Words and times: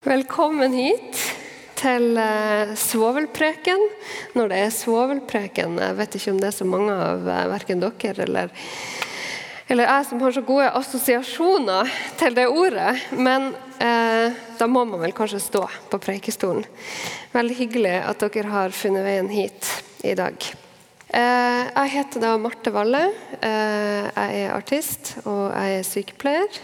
Velkommen 0.00 0.72
hit 0.72 1.18
til 1.76 2.14
uh, 2.16 2.70
svovelpreken. 2.72 3.82
Når 4.32 4.46
det 4.48 4.60
er 4.64 4.70
svovelpreken 4.72 5.74
Jeg 5.76 5.96
vet 5.98 6.16
ikke 6.16 6.32
om 6.32 6.38
det 6.40 6.48
er 6.48 6.54
så 6.56 6.64
mange 6.64 6.94
av 6.94 7.28
uh, 7.28 7.40
verken 7.50 7.82
dere 7.84 8.24
eller, 8.24 8.54
eller, 9.68 9.90
jeg 9.90 10.06
som 10.08 10.22
har 10.24 10.32
så 10.32 10.44
gode 10.48 10.70
assosiasjoner 10.80 11.92
til 12.16 12.38
det 12.38 12.46
ordet. 12.48 12.94
Men 13.12 13.50
eh, 13.76 14.40
da 14.56 14.70
må 14.72 14.86
man 14.88 15.04
vel 15.04 15.12
kanskje 15.12 15.42
stå 15.50 15.66
på 15.92 16.00
preikestolen. 16.00 16.64
Veldig 17.36 17.58
hyggelig 17.60 17.94
at 18.00 18.24
dere 18.24 18.56
har 18.56 18.72
funnet 18.72 19.04
veien 19.04 19.28
hit 19.28 19.68
i 20.00 20.16
dag. 20.16 20.48
Jeg 21.12 21.92
heter 21.92 22.24
da 22.24 22.32
Marte 22.40 22.72
Valle. 22.72 23.04
Jeg 23.42 24.44
er 24.46 24.56
artist, 24.56 25.18
og 25.26 25.50
jeg 25.52 25.78
er 25.82 25.86
sykepleier. 25.86 26.60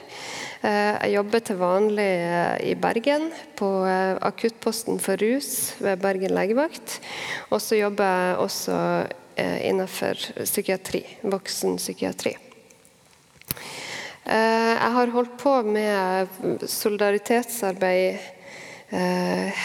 Eh, 0.66 0.96
jeg 1.04 1.12
jobber 1.14 1.42
til 1.46 1.58
vanlig 1.60 2.12
eh, 2.26 2.56
i 2.72 2.74
Bergen, 2.80 3.28
på 3.58 3.68
eh, 3.86 4.16
akuttposten 4.26 4.98
for 5.02 5.20
rus 5.22 5.76
ved 5.78 6.00
Bergen 6.02 6.34
legevakt. 6.34 6.98
Og 7.52 7.62
så 7.62 7.78
jobber 7.78 8.10
jeg 8.10 8.40
også 8.46 8.78
innenfor 9.36 10.16
psykiatri, 10.46 11.02
voksenpsykiatri. 11.28 12.30
Jeg 14.24 14.92
har 14.94 15.12
holdt 15.12 15.34
på 15.36 15.52
med 15.68 16.64
solidaritetsarbeid 16.72 18.16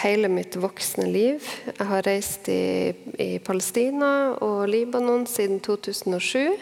hele 0.02 0.28
mitt 0.28 0.58
voksne 0.60 1.06
liv. 1.08 1.48
Jeg 1.70 1.88
har 1.88 2.04
reist 2.04 2.52
i, 2.52 2.92
i 3.16 3.30
Palestina 3.40 4.36
og 4.44 4.68
Libanon 4.68 5.24
siden 5.24 5.64
2007. 5.64 6.52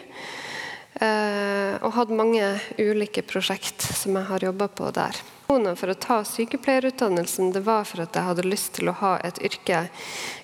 Eh, 1.01 1.75
og 1.81 1.95
hatt 1.95 2.11
mange 2.13 2.45
ulike 2.77 3.23
prosjekt 3.25 3.81
som 3.81 4.19
jeg 4.19 4.27
har 4.27 4.43
jobba 4.51 4.67
på 4.69 4.91
der. 4.93 5.17
For 5.51 5.91
å 5.91 5.95
ta 5.99 6.21
sykepleierutdannelsen 6.23 7.49
det 7.51 7.63
var 7.65 7.83
for 7.89 8.03
at 8.05 8.15
jeg 8.15 8.23
hadde 8.23 8.45
lyst 8.45 8.69
til 8.77 8.87
å 8.87 8.93
ha 9.01 9.15
et 9.25 9.41
yrke. 9.43 9.81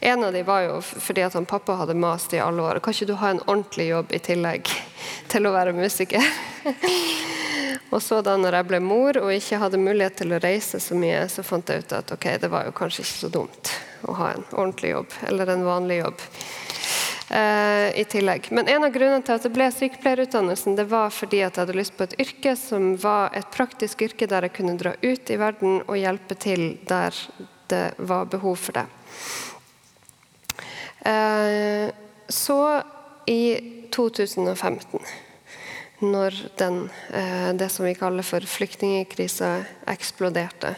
En 0.04 0.26
av 0.26 0.34
dem 0.36 0.44
var 0.50 0.66
jo 0.66 0.82
fordi 0.82 1.24
at 1.24 1.38
han 1.38 1.48
pappa 1.48 1.78
hadde 1.80 1.96
mast 1.96 2.34
i 2.36 2.42
alle 2.44 2.66
år. 2.66 2.82
Kan 2.84 2.98
ikke 2.98 3.08
du 3.08 3.16
ha 3.22 3.30
en 3.32 3.44
ordentlig 3.46 3.88
jobb 3.92 4.12
i 4.12 4.20
tillegg 4.20 4.74
til 5.32 5.48
å 5.48 5.54
være 5.56 5.78
musiker? 5.78 6.26
og 7.94 8.02
så 8.04 8.20
da 8.26 8.36
når 8.42 8.60
jeg 8.60 8.70
ble 8.74 8.84
mor 8.84 9.22
og 9.22 9.32
ikke 9.38 9.62
hadde 9.62 9.80
mulighet 9.80 10.20
til 10.24 10.36
å 10.36 10.42
reise 10.44 10.82
så 10.84 10.98
mye, 10.98 11.22
så 11.32 11.46
fant 11.46 11.70
jeg 11.70 11.86
ut 11.86 12.00
at 12.02 12.12
ok, 12.18 12.32
det 12.42 12.52
var 12.52 12.68
jo 12.68 12.76
kanskje 12.76 13.06
ikke 13.06 13.20
så 13.22 13.32
dumt 13.38 13.76
å 14.10 14.18
ha 14.18 14.34
en 14.34 14.48
ordentlig 14.52 14.92
jobb 14.92 15.22
eller 15.30 15.54
en 15.54 15.70
vanlig 15.70 16.02
jobb. 16.02 16.28
Eh, 17.30 18.00
i 18.00 18.06
tillegg. 18.08 18.48
Men 18.56 18.68
en 18.68 18.86
av 18.88 18.92
grunnene 18.96 19.20
til 19.26 19.36
at 19.36 19.44
det 19.44 19.52
ble 19.52 19.66
sykepleierutdannelsen, 19.76 20.78
det 20.80 20.86
var 20.88 21.12
fordi 21.12 21.42
at 21.44 21.58
jeg 21.58 21.66
hadde 21.66 21.76
lyst 21.76 21.98
på 22.00 22.06
et 22.08 22.16
yrke 22.24 22.54
som 22.56 22.94
var 23.04 23.36
et 23.36 23.50
praktisk 23.52 24.06
yrke 24.06 24.30
der 24.32 24.48
jeg 24.48 24.56
kunne 24.56 24.78
dra 24.80 24.94
ut 25.02 25.32
i 25.34 25.40
verden 25.40 25.82
og 25.82 26.00
hjelpe 26.00 26.38
til 26.40 26.70
der 26.88 27.18
det 27.68 27.84
var 28.00 28.30
behov 28.32 28.56
for 28.64 28.80
det. 28.80 28.86
Eh, 31.04 31.92
så 32.32 32.60
i 33.28 33.42
2015 33.92 35.04
når 36.00 36.36
den, 36.56 36.90
eh, 37.12 37.52
det 37.54 37.68
som 37.74 37.86
vi 37.86 37.96
kaller 37.98 38.24
for 38.24 38.40
flyktningkrisa 38.40 39.66
eksploderte, 39.88 40.76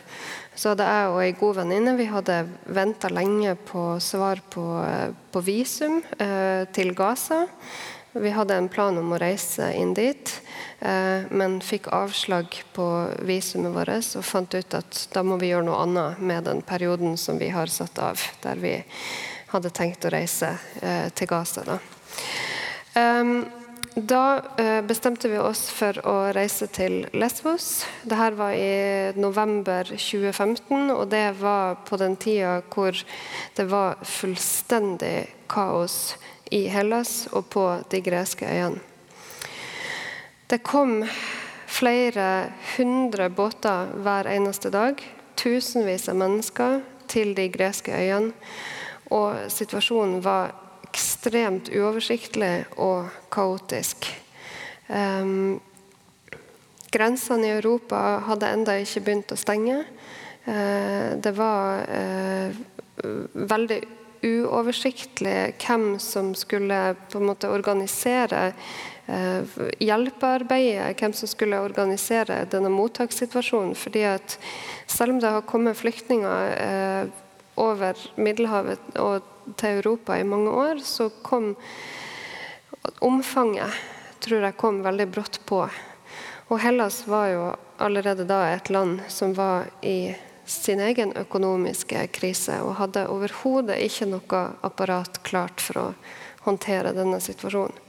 så 0.60 0.74
hadde 0.74 0.88
jeg 0.90 1.12
og 1.14 1.22
ei 1.24 1.36
god 1.40 1.62
venninne 1.62 1.94
vi 1.96 2.10
hadde 2.10 2.42
venta 2.76 3.08
lenge 3.14 3.54
på 3.70 3.84
svar 4.04 4.42
på, 4.52 4.66
på 5.32 5.44
visum 5.46 6.02
eh, 6.20 6.66
til 6.76 6.92
Gaza. 6.98 7.46
Vi 8.12 8.34
hadde 8.36 8.58
en 8.60 8.68
plan 8.68 8.98
om 9.00 9.14
å 9.16 9.20
reise 9.22 9.70
inn 9.78 9.94
dit, 9.96 10.34
eh, 10.84 11.30
men 11.32 11.60
fikk 11.64 11.88
avslag 11.96 12.58
på 12.76 12.88
visumet 13.30 13.72
vårt 13.72 14.12
og 14.20 14.26
fant 14.28 14.58
ut 14.58 14.76
at 14.82 15.04
da 15.14 15.24
må 15.24 15.38
vi 15.40 15.54
gjøre 15.54 15.70
noe 15.70 15.80
annet 15.86 16.20
med 16.20 16.50
den 16.50 16.60
perioden 16.66 17.16
som 17.22 17.40
vi 17.40 17.54
har 17.56 17.72
satt 17.72 18.02
av, 18.04 18.20
der 18.44 18.60
vi 18.60 18.76
hadde 19.54 19.72
tenkt 19.72 20.10
å 20.10 20.12
reise 20.12 20.52
eh, 20.82 21.08
til 21.16 21.32
Gaza. 21.32 21.64
Da. 21.70 21.80
Um, 23.00 23.46
da 23.95 24.42
eh, 24.58 24.82
bestemte 24.82 25.30
vi 25.30 25.38
oss 25.42 25.70
for 25.73 25.98
å 26.08 26.16
reise 26.36 26.67
til 26.73 27.02
Lesvos. 27.17 27.86
Dette 28.04 28.30
var 28.38 28.54
i 28.54 29.14
november 29.17 29.89
2015, 29.89 30.92
og 30.94 31.08
det 31.10 31.26
var 31.39 31.80
på 31.88 31.98
den 32.02 32.17
tida 32.22 32.60
hvor 32.70 32.98
det 33.58 33.66
var 33.70 33.98
fullstendig 34.05 35.30
kaos 35.50 36.16
i 36.54 36.67
Hellas 36.70 37.27
og 37.33 37.50
på 37.50 37.66
de 37.89 38.02
greske 38.05 38.45
øyene. 38.45 38.82
Det 40.50 40.64
kom 40.66 41.04
flere 41.70 42.50
hundre 42.76 43.30
båter 43.30 43.92
hver 44.02 44.30
eneste 44.32 44.71
dag. 44.73 44.98
Tusenvis 45.38 46.10
av 46.10 46.17
mennesker 46.17 46.80
til 47.10 47.36
de 47.38 47.45
greske 47.54 47.94
øyene. 47.94 48.33
Og 49.14 49.50
situasjonen 49.54 50.23
var 50.26 50.54
ekstremt 50.89 51.70
uoversiktlig 51.73 52.66
og 52.82 53.10
kaotisk. 53.33 54.08
Um, 54.89 55.60
grensene 56.89 57.48
i 57.50 57.55
Europa 57.60 58.00
hadde 58.26 58.50
enda 58.55 58.77
ikke 58.82 59.04
begynt 59.05 59.33
å 59.33 59.39
stenge. 59.39 59.83
Uh, 60.48 61.16
det 61.22 61.33
var 61.38 61.86
uh, 61.86 62.60
veldig 63.54 63.80
uoversiktlig 64.26 65.54
hvem 65.61 65.94
som 66.04 66.33
skulle 66.36 66.80
på 67.11 67.21
en 67.21 67.30
måte 67.30 67.52
organisere 67.54 68.50
uh, 68.50 69.60
hjelpearbeidet, 69.80 70.98
hvem 71.00 71.16
som 71.16 71.30
skulle 71.32 71.61
organisere 71.64 72.42
denne 72.52 72.71
mottakssituasjonen. 72.73 73.76
fordi 73.76 74.04
at 74.10 74.39
selv 74.88 75.16
om 75.16 75.21
det 75.21 75.36
har 75.38 75.48
kommet 75.48 75.77
flyktninger 75.77 77.11
over 77.60 78.00
Middelhavet 78.16 78.95
og 79.00 79.21
til 79.58 79.80
Europa 79.80 80.17
i 80.20 80.27
mange 80.27 80.52
år, 80.52 80.83
så 80.83 81.10
kom 81.23 81.55
omfanget 83.05 83.73
tror 84.20 84.43
jeg 84.43 84.58
kom 84.60 84.82
veldig 84.83 85.08
brått 85.11 85.39
på. 85.48 85.64
Og 86.49 86.61
Hellas 86.64 87.04
var 87.08 87.27
jo 87.32 87.43
allerede 87.80 88.26
da 88.27 88.42
et 88.52 88.71
land 88.73 89.04
som 89.11 89.36
var 89.38 89.70
i 89.86 90.14
sin 90.49 90.82
egen 90.82 91.14
økonomiske 91.17 92.08
krise 92.15 92.58
og 92.65 92.80
hadde 92.80 93.05
overhodet 93.11 93.77
ikke 93.86 94.09
noe 94.09 94.42
apparat 94.65 95.21
klart 95.27 95.61
for 95.61 95.82
å 95.83 95.86
håndtere 96.48 96.95
denne 96.98 97.20
situasjonen. 97.21 97.86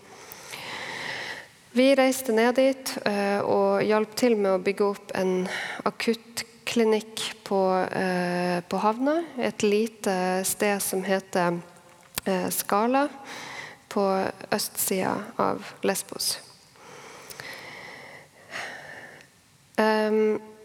Vi 1.73 1.87
reiste 1.95 2.35
ned 2.35 2.57
dit 2.59 2.93
eh, 3.07 3.39
og 3.47 3.85
hjalp 3.87 4.17
til 4.19 4.35
med 4.37 4.57
å 4.57 4.63
bygge 4.63 4.87
opp 4.89 5.13
en 5.15 5.45
akutt 5.87 6.43
klinikk 6.71 7.23
på, 7.45 7.77
eh, 7.77 8.61
på 8.61 8.77
havna. 8.77 9.25
Et 9.39 9.63
lite 9.63 10.45
sted 10.45 10.83
som 10.83 11.03
heter 11.05 11.59
eh, 12.25 12.49
Skala, 12.49 13.09
på 13.89 14.05
østsida 14.51 15.17
av 15.37 15.67
Lesbos. 15.83 16.39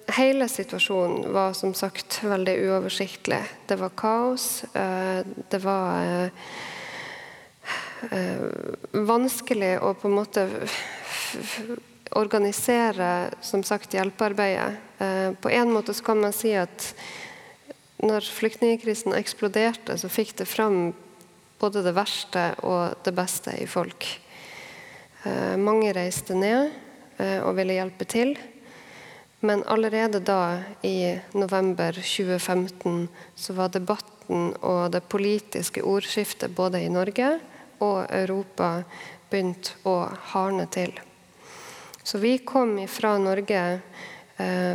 Hele 0.07 0.47
situasjonen 0.51 1.33
var 1.33 1.53
som 1.57 1.73
sagt 1.73 2.19
veldig 2.23 2.53
uoversiktlig. 2.67 3.39
Det 3.65 3.77
var 3.79 3.93
kaos. 3.97 4.65
Uh, 4.75 5.23
det 5.49 5.61
var 5.63 6.29
vanskelig 8.91 9.71
å 9.79 9.93
på 9.97 10.11
en 10.11 10.17
måte 10.19 10.45
organisere 12.15 13.31
som 13.41 13.63
sagt, 13.63 13.93
hjelpearbeidet. 13.93 14.84
Eh, 14.97 15.31
på 15.31 15.49
en 15.49 15.71
måte 15.71 15.93
så 15.93 16.03
kan 16.03 16.21
man 16.21 16.33
si 16.33 16.53
at 16.55 16.93
når 18.05 18.27
flyktningkrisen 18.27 19.15
eksploderte, 19.15 19.97
så 19.97 20.11
fikk 20.11 20.35
det 20.39 20.47
fram 20.49 20.93
både 21.59 21.83
det 21.85 21.95
verste 21.95 22.49
og 22.67 22.99
det 23.03 23.13
beste 23.15 23.55
i 23.61 23.67
folk. 23.67 24.07
Eh, 25.23 25.55
mange 25.57 25.93
reiste 25.95 26.35
ned 26.37 26.69
eh, 27.17 27.39
og 27.41 27.55
ville 27.57 27.77
hjelpe 27.77 28.07
til. 28.07 28.35
Men 29.45 29.63
allerede 29.69 30.21
da, 30.25 30.61
i 30.81 31.17
november 31.37 31.93
2015, 31.93 33.07
så 33.35 33.53
var 33.53 33.73
debatten 33.73 34.53
og 34.61 34.91
det 34.93 35.03
politiske 35.11 35.83
ordskiftet 35.85 36.55
både 36.55 36.81
i 36.81 36.89
Norge 36.89 37.35
og 37.83 38.05
Europa 38.09 38.69
begynt 39.29 39.75
å 39.85 39.99
hardne 40.31 40.65
til. 40.71 40.93
Så 42.05 42.21
vi 42.21 42.37
kom 42.45 42.77
fra 42.87 43.15
Norge 43.17 43.61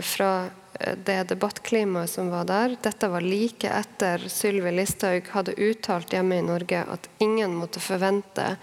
fra 0.03 0.51
eh, 0.81 0.97
det 1.05 1.25
debattklimaet 1.33 2.11
som 2.11 2.31
var 2.33 2.45
der. 2.49 2.77
Dette 2.83 3.09
var 3.09 3.21
like 3.21 3.69
etter 3.69 4.25
Sylvi 4.29 4.73
Listhaug 4.73 5.29
hadde 5.35 5.57
uttalt 5.61 6.13
hjemme 6.13 6.39
i 6.41 6.45
Norge 6.47 6.85
at 6.89 7.09
ingen 7.19 7.55
måtte 7.59 7.83
forvente 7.83 8.55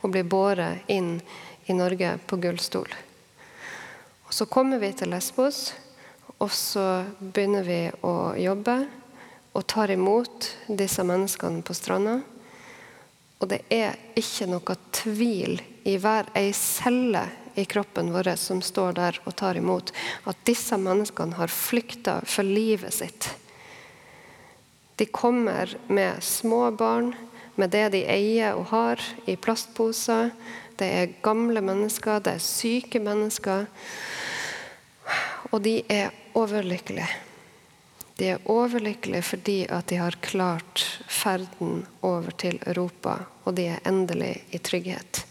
å 0.00 0.08
bli 0.08 0.24
båret 0.24 0.88
inn 0.92 1.18
i 1.66 1.76
Norge 1.76 2.16
på 2.26 2.38
gullstol. 2.40 2.88
Og 4.26 4.34
Så 4.34 4.46
kommer 4.46 4.78
vi 4.82 4.92
til 4.96 5.12
Lesbos, 5.12 5.74
og 6.38 6.50
så 6.52 7.04
begynner 7.20 7.64
vi 7.64 7.80
å 8.04 8.34
jobbe 8.36 8.80
og 9.56 9.66
tar 9.70 9.92
imot 9.94 10.50
disse 10.68 11.04
menneskene 11.06 11.62
på 11.64 11.76
stranda. 11.76 12.18
Og 13.40 13.48
det 13.48 13.62
er 13.72 13.96
ikke 14.16 14.48
noe 14.50 14.76
tvil 14.96 15.60
i 15.88 15.96
hver 16.00 16.28
ei 16.36 16.50
celle 16.56 17.24
i 17.56 17.64
kroppen 17.64 18.12
vår 18.12 18.34
som 18.40 18.60
står 18.62 18.96
der 18.98 19.18
og 19.24 19.34
tar 19.36 19.58
imot. 19.58 19.92
At 20.24 20.38
disse 20.48 20.76
menneskene 20.78 21.38
har 21.38 21.52
flykta 21.52 22.20
for 22.24 22.46
livet 22.46 22.94
sitt 22.94 23.30
De 24.96 25.04
kommer 25.04 25.76
med 25.92 26.22
små 26.24 26.70
barn, 26.70 27.12
med 27.56 27.70
det 27.70 27.88
de 27.92 28.00
eier 28.08 28.56
og 28.56 28.70
har 28.70 29.02
i 29.28 29.36
plastposer. 29.36 30.30
Det 30.76 30.88
er 30.88 31.12
gamle 31.24 31.60
mennesker, 31.60 32.20
det 32.20 32.36
er 32.36 32.44
syke 32.44 33.00
mennesker. 33.00 33.66
Og 35.52 35.60
de 35.64 35.82
er 35.92 36.16
overlykkelige. 36.36 37.08
De 38.16 38.32
er 38.32 38.48
overlykkelige 38.48 39.22
fordi 39.22 39.58
at 39.68 39.88
de 39.92 40.00
har 40.00 40.16
klart 40.24 40.84
ferden 41.08 41.84
over 42.00 42.32
til 42.40 42.56
Europa, 42.64 43.18
og 43.44 43.56
de 43.56 43.68
er 43.74 43.84
endelig 43.88 44.38
i 44.56 44.58
trygghet. 44.58 45.26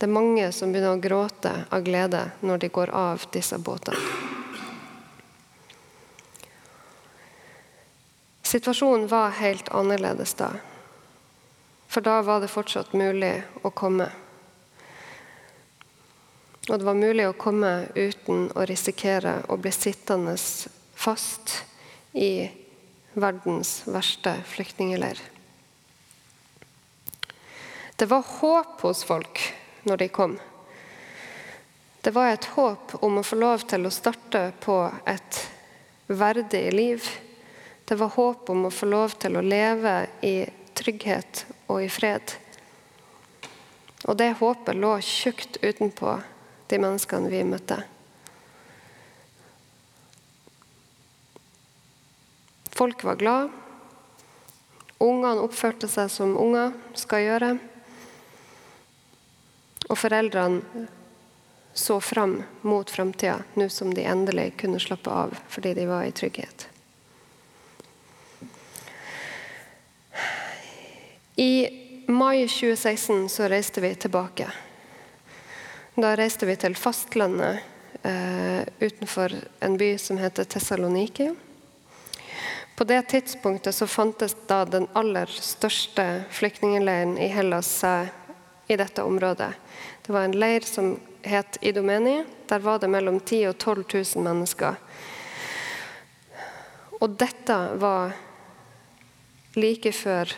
Det 0.00 0.06
er 0.06 0.16
mange 0.16 0.46
som 0.56 0.70
begynner 0.72 0.94
å 0.96 1.00
gråte 1.04 1.50
av 1.68 1.82
glede 1.84 2.22
når 2.40 2.62
de 2.62 2.68
går 2.72 2.88
av 2.96 3.26
disse 3.34 3.58
båtene. 3.60 4.00
Situasjonen 8.48 9.04
var 9.12 9.36
helt 9.42 9.68
annerledes 9.68 10.32
da. 10.40 10.48
For 11.84 12.00
da 12.00 12.16
var 12.24 12.40
det 12.40 12.48
fortsatt 12.48 12.96
mulig 12.96 13.34
å 13.60 13.74
komme. 13.76 14.08
Og 16.70 16.80
det 16.80 16.88
var 16.88 16.96
mulig 16.96 17.28
å 17.28 17.36
komme 17.36 17.74
uten 17.92 18.48
å 18.56 18.64
risikere 18.64 19.42
å 19.52 19.60
bli 19.60 19.76
sittende 19.76 20.38
fast 20.96 21.58
i 22.16 22.48
verdens 23.12 23.82
verste 23.84 24.38
flyktningleir. 24.48 25.20
Det 28.00 28.08
var 28.08 28.24
håp 28.40 28.80
hos 28.88 29.04
folk 29.04 29.59
når 29.82 29.96
de 29.96 30.08
kom. 30.08 30.38
Det 32.00 32.10
var 32.10 32.32
et 32.32 32.44
håp 32.56 32.94
om 33.04 33.18
å 33.20 33.24
få 33.26 33.36
lov 33.36 33.66
til 33.68 33.84
å 33.84 33.92
starte 33.92 34.52
på 34.64 34.76
et 35.08 35.40
verdig 36.06 36.62
liv. 36.72 37.08
Det 37.84 37.98
var 38.00 38.14
håp 38.14 38.50
om 38.50 38.64
å 38.66 38.72
få 38.72 38.88
lov 38.88 39.18
til 39.20 39.36
å 39.36 39.44
leve 39.44 39.94
i 40.24 40.36
trygghet 40.74 41.44
og 41.68 41.84
i 41.84 41.90
fred. 41.92 42.36
Og 44.08 44.16
det 44.16 44.32
håpet 44.40 44.80
lå 44.80 44.94
tjukt 45.04 45.60
utenpå 45.60 46.16
de 46.72 46.78
menneskene 46.80 47.28
vi 47.28 47.42
møtte. 47.44 47.82
Folk 52.72 53.04
var 53.04 53.20
glad. 53.20 53.50
Ungene 55.00 55.44
oppførte 55.44 55.88
seg 55.88 56.08
som 56.12 56.32
unger 56.40 56.72
skal 56.96 57.26
gjøre. 57.26 57.50
Og 59.90 59.98
foreldrene 59.98 60.86
så 61.74 62.00
fram 62.00 62.42
mot 62.62 62.90
framtida, 62.90 63.42
nå 63.54 63.68
som 63.68 63.94
de 63.94 64.04
endelig 64.06 64.52
kunne 64.62 64.80
slappe 64.82 65.10
av 65.10 65.34
fordi 65.48 65.74
de 65.74 65.86
var 65.90 66.04
i 66.06 66.14
trygghet. 66.14 66.68
I 71.36 71.52
mai 72.06 72.48
2016 72.48 73.28
så 73.28 73.48
reiste 73.48 73.80
vi 73.80 73.94
tilbake. 73.94 74.50
Da 75.94 76.14
reiste 76.16 76.46
vi 76.46 76.56
til 76.60 76.76
fastlandet 76.76 77.62
eh, 78.02 78.60
utenfor 78.80 79.34
en 79.60 79.78
by 79.80 79.94
som 79.98 80.18
heter 80.20 80.44
Tessaloniki. 80.44 81.30
På 82.76 82.84
det 82.84 83.02
tidspunktet 83.02 83.74
så 83.74 83.86
fantes 83.86 84.36
da 84.46 84.64
den 84.64 84.86
aller 84.92 85.26
største 85.26 86.24
flyktningleiren 86.30 87.18
i 87.18 87.28
Hellas 87.28 87.72
i 88.70 88.78
dette 88.78 89.02
området. 89.02 89.50
Det 90.06 90.12
var 90.14 90.28
en 90.28 90.36
leir 90.38 90.66
som 90.66 90.94
het 91.26 91.58
Idomeni. 91.60 92.24
Der 92.48 92.58
var 92.58 92.78
det 92.78 92.90
mellom 92.90 93.20
10 93.20 93.44
000 93.44 93.50
og 93.50 93.58
12 93.58 93.84
000 94.16 94.24
mennesker. 94.24 94.74
Og 97.00 97.16
dette 97.18 97.58
var 97.80 98.16
like 99.56 99.92
før 99.92 100.34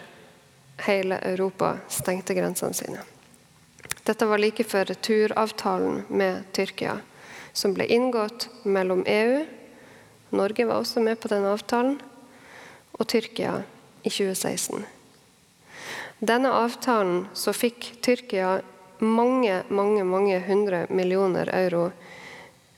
hele 0.86 1.18
Europa 1.22 1.76
stengte 1.88 2.34
grensene 2.34 2.74
sine. 2.74 3.02
Dette 4.06 4.26
var 4.26 4.40
like 4.40 4.64
før 4.64 4.88
returavtalen 4.90 6.04
med 6.08 6.46
Tyrkia, 6.52 6.96
som 7.52 7.74
ble 7.74 7.86
inngått 7.86 8.48
mellom 8.64 9.04
EU 9.06 9.42
Norge 10.32 10.64
var 10.64 10.80
også 10.80 11.00
med 11.00 11.20
på 11.20 11.28
den 11.28 11.44
avtalen 11.44 11.98
og 12.96 13.08
Tyrkia 13.08 13.58
i 14.00 14.08
2016. 14.08 14.80
Denne 16.22 16.52
avtalen 16.54 17.24
så 17.34 17.50
fikk 17.50 17.96
Tyrkia 18.00 18.60
mange, 19.02 19.62
mange, 19.68 20.04
mange 20.06 20.38
hundre 20.46 20.84
millioner 20.88 21.50
euro 21.50 21.88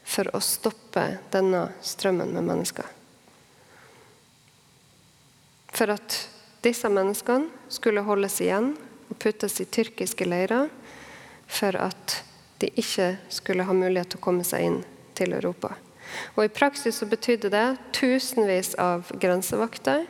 for 0.05 0.31
å 0.33 0.41
stoppe 0.41 1.19
denne 1.33 1.67
strømmen 1.85 2.33
med 2.33 2.49
mennesker. 2.49 2.89
For 5.77 5.93
at 5.93 6.17
disse 6.65 6.89
menneskene 6.89 7.69
skulle 7.69 8.07
holdes 8.09 8.41
igjen 8.41 8.73
og 9.11 9.19
puttes 9.21 9.61
i 9.61 9.69
tyrkiske 9.69 10.25
leirer 10.25 10.71
for 11.45 11.77
at 11.77 12.23
de 12.65 12.73
ikke 12.81 13.19
skulle 13.29 13.69
ha 13.69 13.77
mulighet 13.77 14.15
til 14.15 14.25
å 14.25 14.29
komme 14.31 14.49
seg 14.49 14.71
inn 14.71 14.81
til 15.13 15.37
Europa. 15.37 15.75
Og 16.35 16.45
I 16.45 16.53
praksis 16.53 16.99
så 17.01 17.07
betydde 17.07 17.51
det 17.53 17.67
tusenvis 17.97 18.75
av 18.81 19.11
grensevakter, 19.21 20.07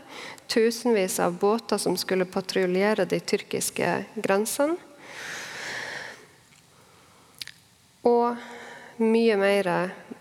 tusenvis 0.46 1.19
av 1.20 1.38
båter 1.41 1.81
som 1.81 1.96
skulle 1.96 2.29
patruljere 2.29 3.06
de 3.08 3.20
tyrkiske 3.20 3.93
grensene. 4.14 4.76
Og 8.05 8.37
mye 9.00 9.37
mer 9.41 9.70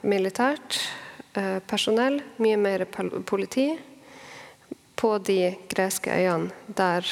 militært 0.07 0.79
eh, 1.35 1.59
personell, 1.67 2.21
mye 2.39 2.57
mer 2.57 2.85
politi 3.27 3.73
på 4.95 5.17
de 5.19 5.51
greske 5.71 6.13
øyene 6.15 6.53
der 6.67 7.07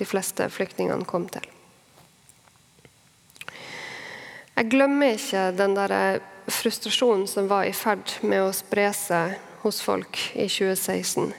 de 0.00 0.06
fleste 0.08 0.48
flyktningene 0.52 1.08
kom 1.08 1.26
til. 1.32 1.46
Jeg 4.60 4.68
glemmer 4.68 5.16
ikke 5.16 5.46
den 5.56 5.72
der 5.76 6.20
frustrasjonen 6.50 7.26
som 7.28 7.48
var 7.48 7.64
i 7.64 7.72
ferd 7.72 8.12
med 8.22 8.42
å 8.44 8.52
spre 8.54 8.90
seg 8.96 9.38
hos 9.62 9.80
folk 9.84 10.18
i 10.34 10.48
2016. 10.48 11.32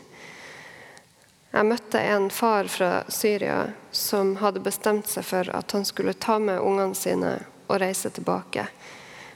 Jeg 1.51 1.67
møtte 1.67 1.99
en 1.99 2.29
far 2.31 2.69
fra 2.71 2.91
Syria 3.11 3.73
som 3.91 4.37
hadde 4.39 4.63
bestemt 4.63 5.09
seg 5.11 5.25
for 5.27 5.49
at 5.51 5.73
han 5.75 5.83
skulle 5.85 6.13
ta 6.13 6.37
med 6.39 6.61
ungene 6.63 6.95
sine 6.95 7.33
og 7.67 7.81
reise 7.83 8.09
tilbake. 8.13 8.67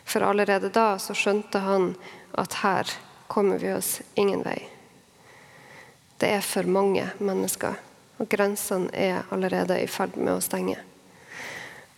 For 0.06 0.24
allerede 0.24 0.70
da 0.72 0.96
så 1.02 1.16
skjønte 1.18 1.60
han 1.66 1.92
at 2.40 2.62
her 2.62 2.92
kommer 3.28 3.60
vi 3.60 3.74
oss 3.74 4.00
ingen 4.16 4.46
vei. 4.46 4.62
Det 6.18 6.30
er 6.38 6.46
for 6.46 6.64
mange 6.64 7.10
mennesker, 7.20 7.76
og 8.22 8.30
grensene 8.32 8.94
er 8.94 9.26
allerede 9.34 9.82
i 9.82 9.90
ferd 9.92 10.16
med 10.16 10.38
å 10.38 10.44
stenge. 10.44 10.78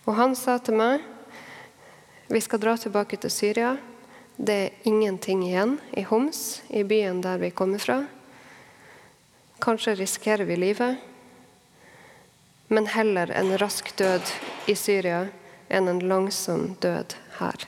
Og 0.08 0.16
han 0.18 0.34
sa 0.34 0.56
til 0.58 0.80
meg 0.80 1.04
vi 2.28 2.40
skal 2.40 2.60
dra 2.60 2.76
tilbake 2.76 3.16
til 3.16 3.30
Syria. 3.30 3.76
Det 4.36 4.54
er 4.54 4.88
ingenting 4.88 5.46
igjen 5.46 5.78
i 5.96 6.04
Homs, 6.04 6.62
i 6.68 6.84
byen 6.84 7.22
der 7.24 7.40
vi 7.40 7.50
kommer 7.50 7.80
fra. 7.80 8.02
Kanskje 9.64 9.96
risikerer 9.98 10.44
vi 10.44 10.56
livet, 10.56 11.00
men 12.68 12.86
heller 12.86 13.32
en 13.32 13.56
rask 13.58 13.90
død 13.96 14.28
i 14.68 14.76
Syria 14.76 15.24
enn 15.72 15.88
en 15.88 16.04
langsom 16.04 16.76
død 16.84 17.16
her. 17.40 17.66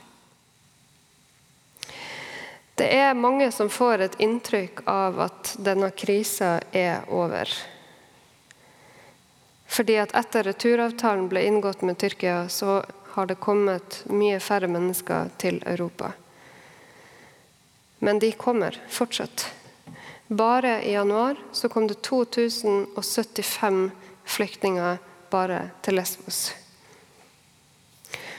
Det 2.77 2.93
er 2.97 3.17
mange 3.17 3.51
som 3.53 3.73
får 3.73 4.05
et 4.05 4.21
inntrykk 4.21 4.85
av 4.89 5.19
at 5.25 5.57
denne 5.61 5.91
krisa 5.91 6.61
er 6.73 7.09
over. 7.09 7.49
Fordi 9.71 9.99
at 10.01 10.15
etter 10.17 10.49
returavtalen 10.49 11.29
ble 11.33 11.45
inngått 11.49 11.83
med 11.87 11.99
Tyrkia, 12.01 12.49
så 12.49 12.81
har 13.21 13.29
det 13.29 13.37
kommet 13.37 13.99
mye 14.09 14.39
færre 14.41 14.69
mennesker 14.73 15.29
til 15.37 15.59
Europa. 15.69 16.15
Men 18.01 18.19
de 18.19 18.33
kommer 18.33 18.79
fortsatt. 18.89 19.45
Bare 20.27 20.79
i 20.89 20.95
januar 20.95 21.37
så 21.53 21.69
kom 21.69 21.85
det 21.91 22.01
2075 22.07 23.91
flyktninger 24.25 24.97
bare 25.31 25.59
til 25.85 26.01
Lesbos. 26.01 26.55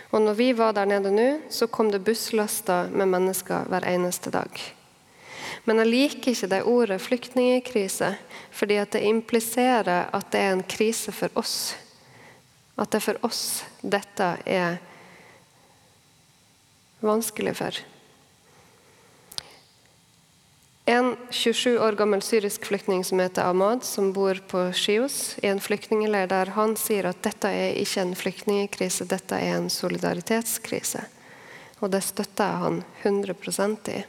Og 0.10 0.26
når 0.26 0.34
vi 0.40 0.50
var 0.58 0.74
der 0.74 0.90
nede 0.90 1.12
nå, 1.14 1.28
så 1.54 1.70
kom 1.70 1.92
det 1.92 2.02
busslaster 2.04 2.90
med 2.90 3.14
mennesker 3.14 3.70
hver 3.70 3.86
eneste 3.86 4.34
dag. 4.34 4.50
Men 5.70 5.84
jeg 5.84 5.92
liker 5.92 6.34
ikke 6.34 6.50
det 6.56 6.64
ordet 6.66 7.02
flyktningkrise, 7.06 8.16
fordi 8.50 8.82
det 8.92 9.06
impliserer 9.06 10.10
at 10.10 10.34
det 10.34 10.42
er 10.42 10.58
en 10.58 10.66
krise 10.66 11.14
for 11.14 11.30
oss. 11.38 11.76
At 12.82 12.92
det 12.94 13.04
for 13.06 13.20
oss 13.26 13.62
dette 13.86 14.34
er 14.50 14.80
vanskelig 17.06 17.54
for. 17.60 17.78
En 20.90 21.14
27 21.30 21.78
år 21.80 21.96
gammel 21.96 22.24
syrisk 22.26 22.66
flyktning 22.66 23.04
som 23.06 23.22
heter 23.22 23.46
Ahmad, 23.46 23.84
som 23.86 24.10
bor 24.14 24.40
på 24.50 24.64
Skios, 24.74 25.38
i 25.44 25.48
en 25.48 25.62
flyktningleir 25.62 26.28
der, 26.28 26.56
han 26.58 26.74
sier 26.76 27.06
at 27.12 27.22
dette 27.24 27.52
er 27.54 27.78
ikke 27.80 28.02
en 28.02 28.16
flyktningkrise, 28.18 29.06
dette 29.06 29.38
er 29.38 29.60
en 29.60 29.70
solidaritetskrise. 29.70 31.06
Og 31.80 31.94
det 31.94 32.02
støtter 32.06 32.50
jeg 32.50 32.64
han 32.66 32.82
100% 33.06 33.94
i. 33.94 34.02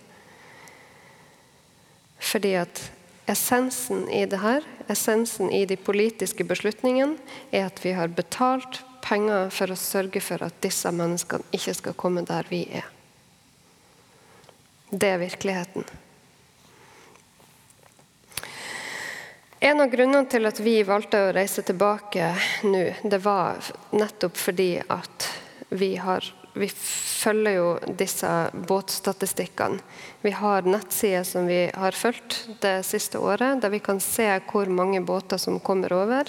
Fordi 2.22 2.54
at 2.56 2.82
essensen 3.30 4.08
i 4.10 4.24
det 4.26 4.40
her, 4.42 4.64
essensen 4.90 5.50
i 5.50 5.64
de 5.66 5.76
politiske 5.76 6.44
beslutningene, 6.44 7.18
er 7.52 7.68
at 7.68 7.82
vi 7.84 7.94
har 7.96 8.12
betalt 8.12 8.82
penger 9.02 9.50
for 9.54 9.72
å 9.72 9.78
sørge 9.78 10.22
for 10.22 10.42
at 10.44 10.58
disse 10.64 10.90
menneskene 10.94 11.54
ikke 11.54 11.74
skal 11.78 11.98
komme 11.98 12.24
der 12.26 12.46
vi 12.50 12.64
er. 12.70 12.86
Det 14.90 15.08
er 15.08 15.22
virkeligheten. 15.22 15.86
En 19.62 19.80
av 19.80 19.90
grunnene 19.92 20.26
til 20.26 20.48
at 20.48 20.58
vi 20.58 20.80
valgte 20.82 21.20
å 21.22 21.32
reise 21.36 21.62
tilbake 21.62 22.32
nå, 22.66 22.82
det 23.06 23.20
var 23.22 23.62
nettopp 23.94 24.36
fordi 24.36 24.72
at 24.82 25.28
vi 25.70 25.94
har 26.02 26.26
vi 26.52 26.68
følger 26.68 27.54
jo 27.56 27.68
disse 27.96 28.28
båtstatistikkene. 28.68 29.80
Vi 30.20 30.32
har 30.36 30.66
nettsider 30.68 31.24
som 31.24 31.46
vi 31.48 31.64
har 31.74 31.96
fulgt 31.96 32.42
det 32.60 32.82
siste 32.84 33.20
året, 33.22 33.62
der 33.62 33.72
vi 33.72 33.80
kan 33.80 34.00
se 34.04 34.28
hvor 34.50 34.68
mange 34.68 35.00
båter 35.00 35.40
som 35.40 35.60
kommer 35.64 35.92
over. 35.96 36.28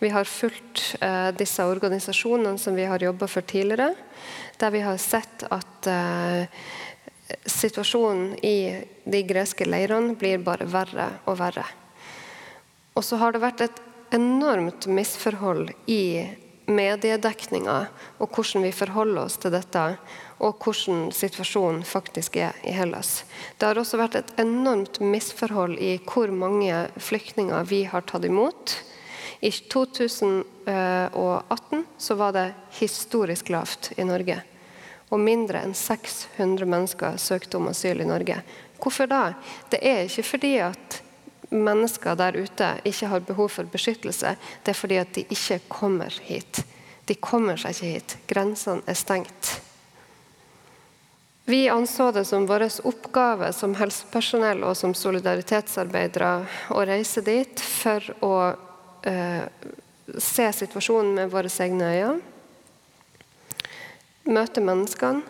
Vi 0.00 0.08
har 0.08 0.24
fulgt 0.24 0.96
eh, 1.00 1.28
disse 1.36 1.66
organisasjonene 1.68 2.58
som 2.58 2.78
vi 2.78 2.88
har 2.88 3.04
jobba 3.04 3.28
for 3.28 3.44
tidligere, 3.44 3.92
der 4.56 4.72
vi 4.72 4.80
har 4.80 4.96
sett 4.96 5.44
at 5.52 5.90
eh, 5.92 6.64
situasjonen 7.44 8.38
i 8.40 8.80
de 9.04 9.22
greske 9.28 9.68
leirene 9.68 10.16
blir 10.18 10.40
bare 10.44 10.66
verre 10.72 11.10
og 11.28 11.36
verre. 11.42 11.66
Og 12.96 13.04
så 13.04 13.20
har 13.20 13.36
det 13.36 13.44
vært 13.44 13.66
et 13.68 13.84
enormt 14.16 14.88
misforhold 14.90 15.70
i 15.86 16.02
mediedekninga 16.70 17.86
og 18.18 18.30
hvordan 18.30 18.62
vi 18.64 18.72
forholder 18.74 19.24
oss 19.24 19.36
til 19.40 19.50
dette, 19.54 19.96
og 20.40 20.64
hvordan 20.64 21.12
situasjonen 21.14 21.84
faktisk 21.84 22.36
er 22.40 22.52
i 22.64 22.72
Hellas. 22.72 23.24
Det 23.58 23.66
har 23.68 23.78
også 23.80 23.96
vært 24.00 24.14
et 24.20 24.32
enormt 24.40 25.00
misforhold 25.04 25.78
i 25.82 25.98
hvor 26.06 26.28
mange 26.32 26.88
flyktninger 26.96 27.64
vi 27.68 27.84
har 27.90 28.02
tatt 28.08 28.24
imot. 28.28 28.84
I 29.40 29.50
2018 29.72 31.84
så 31.98 32.14
var 32.14 32.32
det 32.36 32.54
historisk 32.80 33.48
lavt 33.52 33.92
i 33.96 34.04
Norge. 34.04 34.42
Og 35.10 35.20
mindre 35.20 35.58
enn 35.64 35.74
600 35.74 36.66
mennesker 36.68 37.16
søkte 37.18 37.56
om 37.58 37.68
asyl 37.72 38.00
i 38.00 38.08
Norge. 38.08 38.42
Hvorfor 38.80 39.06
da? 39.10 39.32
Det 39.72 39.80
er 39.82 40.04
ikke 40.06 40.24
fordi 40.24 40.58
at 40.64 41.02
mennesker 41.50 42.16
der 42.18 42.36
ute 42.38 42.68
ikke 42.86 43.10
har 43.10 43.24
behov 43.26 43.50
for 43.56 43.70
beskyttelse, 43.70 44.36
det 44.64 44.72
er 44.72 44.78
fordi 44.78 45.00
at 45.00 45.14
de 45.14 45.24
ikke 45.28 45.60
kommer 45.68 46.14
hit. 46.24 46.62
De 47.06 47.16
kommer 47.18 47.58
seg 47.58 47.74
ikke 47.74 47.92
hit. 47.96 48.16
Grensene 48.30 48.86
er 48.86 48.98
stengt. 48.98 49.56
Vi 51.50 51.64
anså 51.68 52.12
det 52.14 52.24
som 52.28 52.46
vår 52.46 52.68
oppgave 52.86 53.48
som 53.52 53.74
helsepersonell 53.74 54.62
og 54.62 54.76
som 54.78 54.94
solidaritetsarbeidere 54.94 56.34
å 56.70 56.84
reise 56.86 57.24
dit 57.26 57.58
for 57.58 58.06
å 58.22 58.34
eh, 59.02 59.48
se 60.18 60.46
situasjonen 60.60 61.16
med 61.16 61.32
våre 61.32 61.50
egne 61.50 61.90
øyne, 61.96 62.20
møte 64.30 64.62
menneskene, 64.62 65.26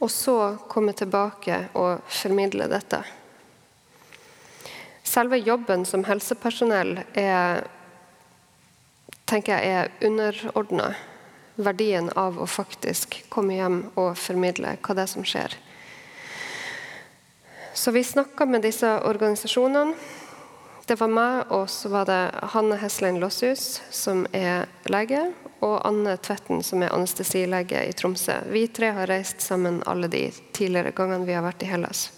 og 0.00 0.08
så 0.08 0.36
komme 0.72 0.96
tilbake 0.96 1.66
og 1.76 2.00
formidle 2.08 2.70
dette. 2.72 3.02
Selve 5.10 5.40
jobben 5.42 5.82
som 5.86 6.04
helsepersonell 6.06 7.00
er, 7.18 7.64
tenker 9.26 9.56
jeg 9.58 9.72
er 9.74 9.88
underordna 10.06 10.92
verdien 11.58 12.12
av 12.14 12.38
å 12.38 12.46
faktisk 12.46 13.16
komme 13.32 13.56
hjem 13.58 13.80
og 13.98 14.12
formidle 14.18 14.76
hva 14.78 14.94
det 14.94 15.02
er 15.02 15.10
som 15.10 15.26
skjer. 15.26 15.56
Så 17.74 17.90
vi 17.90 18.04
snakka 18.06 18.46
med 18.46 18.62
disse 18.62 18.86
organisasjonene. 19.08 19.98
Det 20.86 20.96
var 20.98 21.10
meg, 21.10 21.50
og 21.54 21.66
så 21.70 21.90
var 21.90 22.06
det 22.06 22.20
Hanne 22.54 22.78
Heslein 22.78 23.18
Lossius, 23.22 23.80
som 23.90 24.24
er 24.34 24.70
lege, 24.90 25.24
og 25.62 25.76
Anne 25.86 26.16
Tvetten, 26.22 26.62
som 26.66 26.82
er 26.82 26.94
anestesilege 26.94 27.82
i 27.86 27.92
Tromsø. 27.98 28.40
Vi 28.50 28.64
tre 28.74 28.94
har 28.94 29.10
reist 29.10 29.42
sammen 29.42 29.82
alle 29.90 30.10
de 30.10 30.28
tidligere 30.54 30.94
gangene 30.94 31.26
vi 31.26 31.34
har 31.34 31.46
vært 31.46 31.66
i 31.66 31.70
Hellas. 31.70 32.08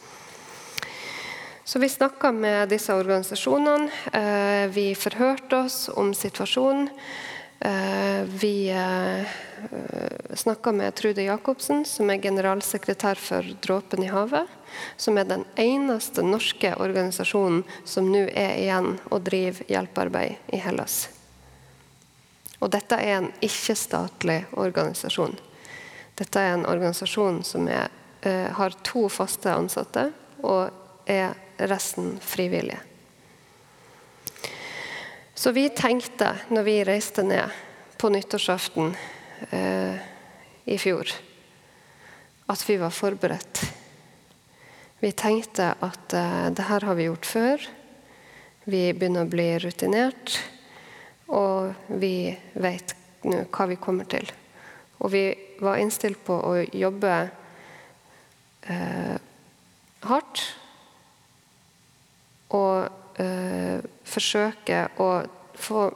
Så 1.65 1.79
vi 1.79 1.89
snakka 1.89 2.33
med 2.33 2.69
disse 2.69 2.95
organisasjonene. 2.95 3.91
Eh, 4.13 4.71
vi 4.71 4.95
forhørte 4.95 5.57
oss 5.57 5.89
om 5.89 6.15
situasjonen. 6.15 6.89
Eh, 7.61 8.23
vi 8.27 8.71
eh, 8.71 9.29
snakka 10.35 10.73
med 10.73 10.95
Trude 10.95 11.23
Jacobsen, 11.23 11.85
som 11.85 12.11
er 12.11 12.19
generalsekretær 12.19 13.15
for 13.15 13.47
Dråpen 13.63 14.03
i 14.03 14.11
havet. 14.11 14.51
Som 14.97 15.19
er 15.19 15.29
den 15.31 15.45
eneste 15.55 16.25
norske 16.27 16.75
organisasjonen 16.75 17.63
som 17.85 18.11
nå 18.11 18.25
er 18.27 18.59
igjen 18.59 18.97
og 19.13 19.23
driver 19.23 19.71
hjelpearbeid 19.71 20.51
i 20.51 20.59
Hellas. 20.65 21.07
Og 22.59 22.75
dette 22.75 22.99
er 22.99 23.21
en 23.21 23.31
ikke-statlig 23.39 24.41
organisasjon. 24.59 25.39
Dette 26.19 26.43
er 26.43 26.57
en 26.57 26.67
organisasjon 26.67 27.43
som 27.47 27.71
er, 27.71 27.87
har 28.59 28.75
to 28.87 29.07
faste 29.11 29.51
ansatte 29.51 30.09
og 30.43 30.71
er 31.11 31.35
resten 31.59 32.17
frivillige. 32.21 32.81
Så 35.35 35.51
vi 35.51 35.67
tenkte, 35.75 36.37
når 36.55 36.63
vi 36.63 36.75
reiste 36.87 37.25
ned 37.27 37.51
på 37.99 38.09
nyttårsaften 38.13 38.93
eh, 39.51 39.97
i 40.71 40.79
fjor, 40.79 41.09
at 42.47 42.63
vi 42.69 42.77
var 42.79 42.95
forberedt. 42.95 43.63
Vi 45.03 45.11
tenkte 45.19 45.73
at 45.83 46.15
eh, 46.15 46.47
det 46.55 46.69
her 46.69 46.87
har 46.87 46.95
vi 46.95 47.09
gjort 47.09 47.27
før. 47.27 47.67
Vi 48.71 48.85
begynner 48.95 49.27
å 49.27 49.33
bli 49.33 49.49
rutinert. 49.65 50.37
Og 51.33 51.73
vi 51.99 52.31
vet 52.55 52.95
nå 53.27 53.45
hva 53.51 53.67
vi 53.71 53.81
kommer 53.83 54.07
til. 54.07 54.29
Og 55.03 55.11
vi 55.11 55.27
var 55.63 55.81
innstilt 55.83 56.23
på 56.23 56.37
å 56.39 56.55
jobbe 56.63 57.15
eh, 58.71 59.17
hardt 60.07 60.45
og 62.53 63.21
eh, 63.21 63.85
forsøke 64.05 64.87
å 65.01 65.13
få 65.55 65.87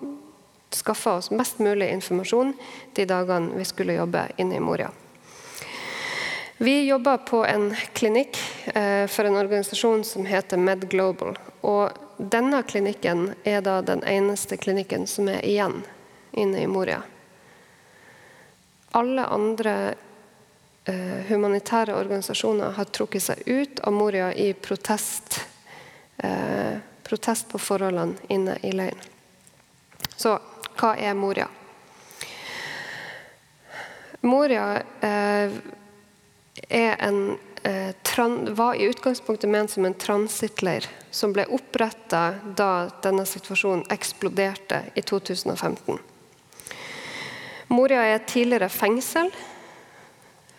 skaffe 0.77 1.11
oss 1.11 1.31
mest 1.31 1.59
mulig 1.59 1.89
informasjon 1.95 2.53
de 2.97 3.05
dagene 3.09 3.57
vi 3.57 3.65
skulle 3.65 3.97
jobbe 3.97 4.29
inne 4.37 4.59
i 4.59 4.63
Moria. 4.63 4.91
Vi 6.59 6.87
jobber 6.87 7.17
på 7.17 7.45
en 7.45 7.75
klinikk 7.93 8.39
eh, 8.65 9.07
for 9.07 9.25
en 9.25 9.37
organisasjon 9.37 10.05
som 10.05 10.27
heter 10.27 10.57
Med 10.57 10.89
Global. 10.89 11.37
Og 11.61 11.91
denne 12.17 12.63
klinikken 12.63 13.35
er 13.45 13.61
da 13.61 13.83
den 13.85 14.01
eneste 14.09 14.57
klinikken 14.57 15.05
som 15.07 15.29
er 15.29 15.45
igjen 15.45 15.83
inne 16.33 16.63
i 16.65 16.67
Moria. 16.67 17.03
Alle 18.97 19.27
andre 19.29 19.75
eh, 20.89 21.29
humanitære 21.29 21.93
organisasjoner 21.93 22.73
har 22.79 22.89
trukket 22.89 23.27
seg 23.29 23.45
ut 23.45 23.85
av 23.85 23.93
Moria 23.93 24.33
i 24.33 24.55
protest 24.57 25.43
eh, 26.19 26.79
protest 27.03 27.49
på 27.49 27.59
forholdene 27.59 28.17
inne 28.29 28.59
i 28.63 28.73
leiren. 28.73 29.01
Så 30.17 30.37
hva 30.77 30.95
er 30.97 31.15
Moria? 31.17 31.49
Moria 34.27 34.83
eh, 35.01 35.53
en, 36.69 37.39
eh, 37.63 37.93
tran, 38.03 38.55
var 38.55 38.75
i 38.75 38.89
utgangspunktet 38.89 39.51
ment 39.51 39.71
som 39.71 39.85
en 39.85 39.95
transittleir 39.95 40.89
som 41.11 41.33
ble 41.33 41.47
oppretta 41.53 42.35
da 42.57 42.89
denne 43.03 43.27
situasjonen 43.27 43.87
eksploderte 43.93 44.83
i 44.95 45.03
2015. 45.03 46.01
Moria 47.69 48.03
er 48.05 48.17
et 48.19 48.29
tidligere 48.31 48.69
fengsel 48.71 49.31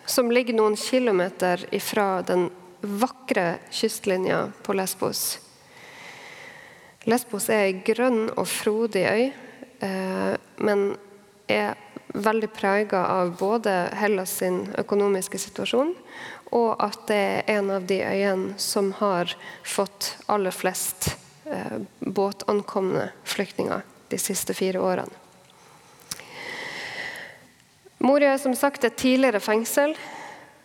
som 0.08 0.32
ligger 0.32 0.56
noen 0.56 0.76
kilometer 0.76 1.66
ifra 1.74 2.22
den 2.22 2.48
vakre 2.80 3.58
kystlinja 3.70 4.48
på 4.62 4.76
Lesbos. 4.76 5.38
Lesbos 7.06 7.46
er 7.52 7.68
ei 7.68 7.76
grønn 7.86 8.26
og 8.34 8.48
frodig 8.50 9.04
øy, 9.06 9.28
eh, 9.86 10.32
men 10.58 10.88
er 11.48 11.76
veldig 12.14 12.48
prega 12.50 13.04
av 13.12 13.36
både 13.38 13.74
Hellas 13.96 14.38
sin 14.40 14.64
økonomiske 14.80 15.38
situasjon, 15.38 15.94
og 16.56 16.70
at 16.82 16.98
det 17.08 17.20
er 17.20 17.50
en 17.58 17.70
av 17.76 17.86
de 17.86 18.00
øyene 18.02 18.58
som 18.58 18.90
har 18.98 19.34
fått 19.62 20.16
aller 20.26 20.54
flest 20.54 21.12
eh, 21.46 21.78
båtankomne 22.00 23.10
flyktninger 23.28 23.84
de 24.08 24.18
siste 24.18 24.56
fire 24.56 24.80
årene. 24.80 25.24
Moria 27.98 28.32
er 28.32 28.40
som 28.40 28.54
sagt 28.54 28.84
et 28.86 28.96
tidligere 28.98 29.40
fengsel 29.42 29.94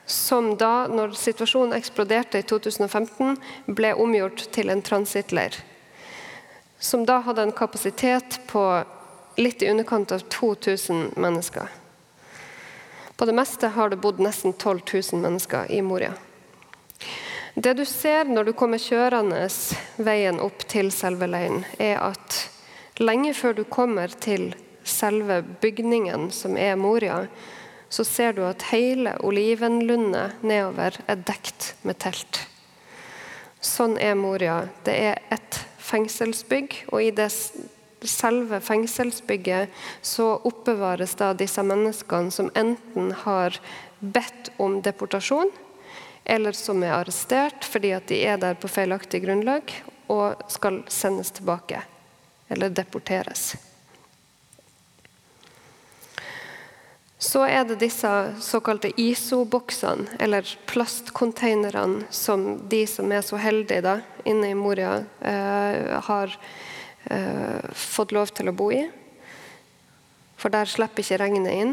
som 0.05 0.53
da, 0.59 0.87
når 0.87 1.15
situasjonen 1.17 1.73
eksploderte 1.77 2.41
i 2.41 2.45
2015, 2.45 3.37
ble 3.73 3.93
omgjort 3.97 4.47
til 4.53 4.69
en 4.69 4.83
transittleir 4.85 5.57
som 6.83 7.05
da 7.05 7.17
hadde 7.23 7.41
en 7.41 7.51
kapasitet 7.51 8.39
på 8.47 8.83
litt 9.35 9.61
i 9.63 9.69
underkant 9.69 10.11
av 10.11 10.19
2000 10.19 11.13
mennesker. 11.15 11.67
På 13.15 13.25
det 13.25 13.33
meste 13.33 13.67
har 13.67 13.89
det 13.89 14.01
bodd 14.03 14.19
nesten 14.19 14.53
12 14.53 14.79
000 15.13 15.21
mennesker 15.21 15.71
i 15.71 15.81
Moria. 15.81 16.11
Det 17.55 17.73
du 17.73 17.85
ser 17.85 18.27
når 18.27 18.43
du 18.43 18.53
kommer 18.53 18.81
kjørende 18.83 19.45
veien 19.95 20.43
opp 20.43 20.67
til 20.67 20.91
selve 20.91 21.29
leiren, 21.31 21.63
er 21.79 22.03
at 22.03 22.39
lenge 22.99 23.31
før 23.33 23.55
du 23.55 23.63
kommer 23.63 24.11
til 24.19 24.51
selve 24.83 25.39
bygningen 25.63 26.31
som 26.35 26.57
er 26.59 26.75
Moria, 26.75 27.27
så 27.87 28.03
ser 28.03 28.35
du 28.35 28.43
at 28.43 28.71
hele 28.73 29.15
olivenlundet 29.23 30.43
nedover 30.43 30.99
er 31.07 31.23
dekt 31.23 31.75
med 31.87 32.01
telt. 32.03 32.43
Sånn 33.63 33.95
er 33.95 34.19
Moria. 34.19 34.65
Det 34.83 34.99
er 35.13 35.21
et 35.31 35.63
fengselsbygg, 35.93 36.83
og 36.91 37.03
i 37.05 37.13
det 37.15 37.29
selve 38.03 38.59
fengselsbygget 38.63 39.71
så 40.03 40.33
oppbevares 40.43 41.15
da 41.19 41.31
disse 41.37 41.63
menneskene 41.63 42.33
som 42.33 42.51
enten 42.59 43.13
har 43.23 43.59
bedt 43.99 44.51
om 44.59 44.81
deportasjon, 44.83 45.51
eller 46.25 46.55
som 46.55 46.83
er 46.83 46.97
arrestert 46.97 47.67
fordi 47.67 47.93
at 47.95 48.07
de 48.11 48.21
er 48.27 48.39
der 48.39 48.59
på 48.59 48.71
feilaktig 48.71 49.23
grunnlag 49.25 49.75
og 50.11 50.43
skal 50.51 50.83
sendes 50.91 51.31
tilbake 51.35 51.81
eller 52.51 52.71
deporteres. 52.71 53.53
Så 57.23 57.45
er 57.47 57.63
det 57.63 57.77
disse 57.79 58.09
såkalte 58.43 58.89
ISO-boksene, 58.99 60.17
eller 60.19 60.47
plastkonteinerne, 60.67 62.03
som 62.11 62.57
de 62.69 62.81
som 62.87 63.11
er 63.15 63.21
så 63.23 63.37
heldige 63.39 63.83
da, 63.85 63.93
inne 64.27 64.49
i 64.51 64.57
Moria, 64.59 64.97
eh, 65.23 66.01
har 66.03 66.33
eh, 67.07 67.69
fått 67.71 68.11
lov 68.11 68.33
til 68.35 68.51
å 68.51 68.55
bo 68.59 68.67
i. 68.75 68.81
For 70.35 70.51
der 70.51 70.67
slipper 70.67 70.99
ikke 70.99 71.21
regnet 71.21 71.55
inn, 71.55 71.71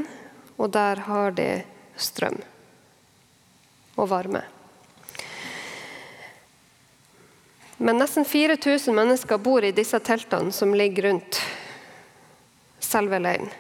og 0.55 0.71
der 0.77 1.03
har 1.09 1.35
de 1.35 1.49
strøm 1.99 2.39
og 3.99 4.07
varme. 4.13 4.45
Men 7.81 7.99
nesten 7.99 8.29
4000 8.29 8.95
mennesker 8.95 9.43
bor 9.43 9.67
i 9.67 9.75
disse 9.75 9.99
teltene 9.99 10.55
som 10.55 10.77
ligger 10.79 11.09
rundt 11.09 11.43
selve 12.79 13.19
leiren. 13.19 13.51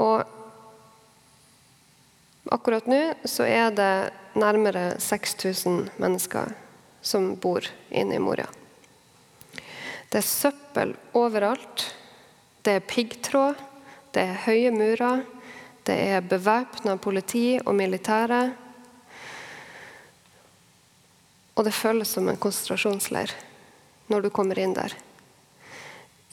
Og 0.00 0.24
akkurat 2.50 2.86
nå 2.90 3.00
så 3.28 3.46
er 3.46 3.70
det 3.74 3.94
nærmere 4.34 4.94
6000 5.00 5.90
mennesker 6.02 6.54
som 7.04 7.34
bor 7.36 7.66
inne 7.90 8.16
i 8.16 8.22
Moria. 8.22 8.48
Det 10.08 10.20
er 10.20 10.26
søppel 10.26 10.94
overalt. 11.18 11.88
Det 12.62 12.78
er 12.78 12.86
piggtråd. 12.88 13.58
Det 14.14 14.22
er 14.22 14.44
høye 14.46 14.70
murer. 14.74 15.24
Det 15.84 15.96
er 16.14 16.24
bevæpna 16.24 16.96
politi 16.96 17.58
og 17.60 17.74
militære. 17.76 18.42
Og 21.54 21.66
det 21.66 21.74
føles 21.74 22.14
som 22.14 22.28
en 22.28 22.40
konsentrasjonsleir 22.40 23.34
når 24.10 24.24
du 24.24 24.30
kommer 24.34 24.58
inn 24.58 24.74
der. 24.76 24.94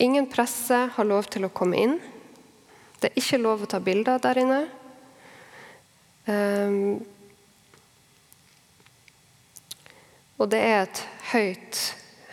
Ingen 0.01 0.29
presse 0.31 0.77
har 0.95 1.07
lov 1.07 1.27
til 1.29 1.45
å 1.45 1.53
komme 1.53 1.77
inn. 1.77 1.99
Det 3.01 3.10
er 3.10 3.17
ikke 3.17 3.41
lov 3.41 3.63
å 3.65 3.70
ta 3.70 3.79
bilder 3.81 4.22
der 4.22 4.38
inne. 4.38 4.60
Um, 6.29 7.00
og 10.38 10.51
det 10.53 10.60
er 10.62 10.84
et 10.84 11.01
høyt, 11.31 11.81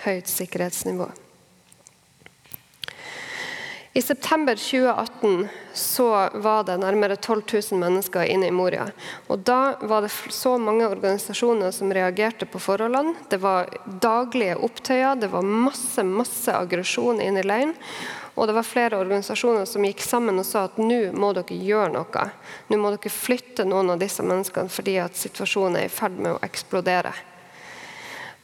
høyt 0.05 0.29
sikkerhetsnivå. 0.29 1.09
I 3.99 4.03
september 4.03 4.55
2018 4.55 5.49
så 5.75 6.29
var 6.35 6.65
det 6.65 6.77
nærmere 6.79 7.17
12 7.17 7.43
000 7.73 7.81
mennesker 7.81 8.29
inne 8.31 8.47
i 8.47 8.55
Moria. 8.55 8.85
Og 9.27 9.41
Da 9.43 9.75
var 9.81 10.05
det 10.05 10.13
så 10.13 10.53
mange 10.59 10.87
organisasjoner 10.87 11.73
som 11.75 11.91
reagerte 11.93 12.47
på 12.47 12.61
forholdene. 12.63 13.17
Det 13.33 13.41
var 13.43 13.73
daglige 13.89 14.55
opptøyer, 14.55 15.19
det 15.19 15.33
var 15.33 15.43
masse 15.43 16.05
masse 16.07 16.55
aggresjon 16.55 17.19
inne 17.25 17.43
i 17.43 17.49
leiren. 17.49 17.75
Og 18.38 18.47
det 18.47 18.54
var 18.54 18.63
flere 18.63 18.99
organisasjoner 19.02 19.65
som 19.67 19.82
gikk 19.82 20.02
sammen 20.06 20.39
og 20.39 20.47
sa 20.47 20.69
at 20.69 20.76
nå 20.78 21.08
må 21.19 21.32
dere 21.34 21.56
gjøre 21.58 21.91
noe. 21.97 22.26
Nå 22.71 22.78
må 22.78 22.93
dere 22.95 23.10
flytte 23.10 23.67
noen 23.67 23.91
av 23.91 23.99
disse 23.99 24.23
menneskene 24.23 24.71
fordi 24.71 24.95
at 25.02 25.19
situasjonen 25.19 25.80
er 25.80 25.89
i 25.89 25.91
ferd 25.91 26.21
med 26.23 26.36
å 26.36 26.43
eksplodere. 26.47 27.10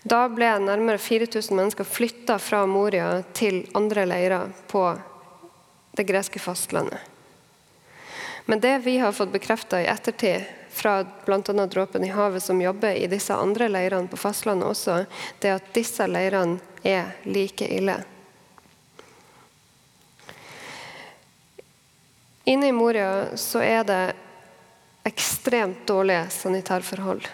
Da 0.03 0.25
ble 0.29 0.51
nærmere 0.61 0.99
4000 0.99 1.55
mennesker 1.57 1.87
flytta 1.87 2.41
fra 2.43 2.65
Moria 2.67 3.23
til 3.39 3.63
andre 3.79 4.03
leirer 4.11 4.51
på 4.69 4.83
det 5.95 6.05
greske 6.11 6.43
fastlandet. 6.43 6.99
Men 8.51 8.61
det 8.61 8.79
vi 8.85 8.99
har 8.99 9.15
fått 9.15 9.33
bekrefta 9.33 9.79
i 9.81 9.87
ettertid 9.89 10.43
fra 10.75 11.05
bl.a. 11.25 11.67
Dråpen 11.67 12.05
i 12.05 12.11
havet, 12.13 12.43
som 12.43 12.61
jobber 12.61 12.99
i 12.99 13.07
disse 13.07 13.35
andre 13.35 13.71
leirene 13.71 14.11
på 14.11 14.19
fastlandet 14.21 14.69
også, 14.69 14.99
det 15.41 15.53
er 15.53 15.63
at 15.63 15.71
disse 15.73 16.05
leirene 16.11 16.59
er 16.83 17.15
like 17.25 17.71
ille. 17.71 18.03
Inne 22.45 22.69
i 22.69 22.73
Moria 22.73 23.37
så 23.41 23.63
er 23.65 23.85
det 23.89 24.03
ekstremt 25.09 25.87
dårlige 25.89 26.29
sanitærforhold. 26.31 27.25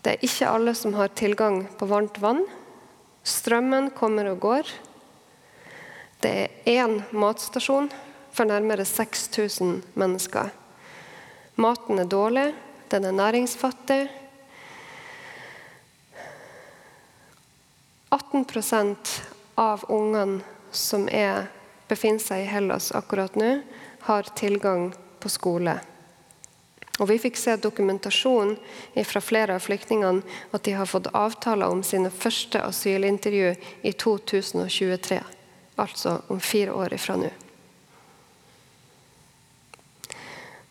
Det 0.00 0.14
er 0.14 0.24
ikke 0.24 0.48
alle 0.48 0.72
som 0.78 0.94
har 0.96 1.12
tilgang 1.12 1.66
på 1.76 1.88
varmt 1.90 2.16
vann. 2.22 2.44
Strømmen 3.22 3.90
kommer 3.96 4.30
og 4.30 4.40
går. 4.40 4.70
Det 6.24 6.30
er 6.30 6.70
én 6.72 7.02
matstasjon 7.12 7.90
for 8.32 8.48
nærmere 8.48 8.86
6000 8.88 9.82
mennesker. 9.98 10.48
Maten 11.60 12.00
er 12.00 12.08
dårlig, 12.08 12.54
den 12.88 13.04
er 13.04 13.12
næringsfattig. 13.12 14.08
18% 18.10 19.20
av 19.60 19.84
ungene 19.92 20.40
som 20.72 21.04
er, 21.12 21.50
befinner 21.88 22.24
seg 22.24 22.46
i 22.46 22.48
Hellas 22.48 22.88
akkurat 22.96 23.36
nå, 23.36 23.58
har 24.06 24.22
tilgang 24.38 24.90
på 25.20 25.28
skole. 25.28 25.78
Og 26.98 27.08
Vi 27.08 27.18
fikk 27.22 27.36
se 27.38 27.54
dokumentasjon 27.56 28.56
fra 29.06 29.20
flere 29.22 29.54
av 29.54 29.62
flyktningene 29.62 30.22
at 30.50 30.64
de 30.66 30.74
har 30.74 30.88
fått 30.90 31.10
avtaler 31.14 31.70
om 31.70 31.82
sine 31.86 32.10
første 32.10 32.62
asylintervju 32.62 33.52
i 33.82 33.92
2023. 33.92 35.20
Altså 35.78 36.16
om 36.26 36.40
fire 36.40 36.74
år 36.74 36.94
ifra 36.98 37.16
nå. 37.20 37.30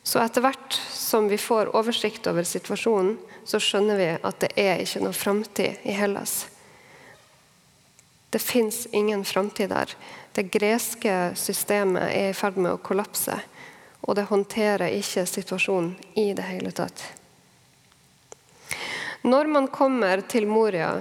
Så 0.04 0.20
etter 0.24 0.44
hvert 0.44 0.76
som 0.92 1.28
vi 1.28 1.40
får 1.40 1.74
oversikt 1.76 2.28
over 2.28 2.44
situasjonen, 2.48 3.18
så 3.48 3.60
skjønner 3.60 4.00
vi 4.00 4.12
at 4.16 4.40
det 4.44 4.52
er 4.60 4.84
ikke 4.84 5.02
noe 5.04 5.16
framtid 5.16 5.84
i 5.88 5.96
Hellas. 5.96 6.46
Det 8.32 8.40
fins 8.40 8.86
ingen 8.92 9.24
framtid 9.28 9.72
der. 9.72 9.92
Det 10.38 10.44
greske 10.54 11.14
systemet 11.34 12.12
er 12.14 12.28
i 12.30 12.34
ferd 12.38 12.60
med 12.62 12.76
å 12.76 12.78
kollapse. 12.78 13.40
Og 14.06 14.14
det 14.20 14.28
håndterer 14.30 14.94
ikke 14.94 15.24
situasjonen 15.26 15.96
i 16.14 16.28
det 16.38 16.46
hele 16.46 16.70
tatt. 16.78 17.02
Når 19.26 19.50
man 19.50 19.66
kommer 19.74 20.22
til 20.30 20.46
Moria, 20.46 20.92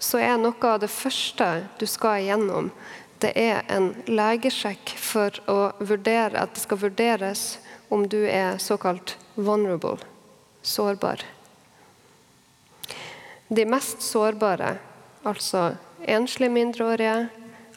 så 0.00 0.22
er 0.24 0.40
noe 0.40 0.56
av 0.64 0.80
det 0.80 0.88
første 0.88 1.48
du 1.76 1.84
skal 1.84 2.22
igjennom, 2.24 2.70
det 3.20 3.34
er 3.36 3.66
en 3.68 3.90
legesjekk 4.08 4.94
for 4.96 5.34
å 5.50 5.58
vurdere 5.78 6.40
at 6.40 6.54
det 6.56 6.64
skal 6.64 6.80
vurderes 6.86 7.42
om 7.92 8.06
du 8.08 8.22
er 8.30 8.56
såkalt 8.62 9.18
vulnerable, 9.34 9.98
sårbar. 10.62 11.20
De 13.52 13.68
mest 13.68 14.00
sårbare, 14.00 14.78
altså 15.28 15.74
enslige 16.06 16.54
mindreårige, 16.56 17.28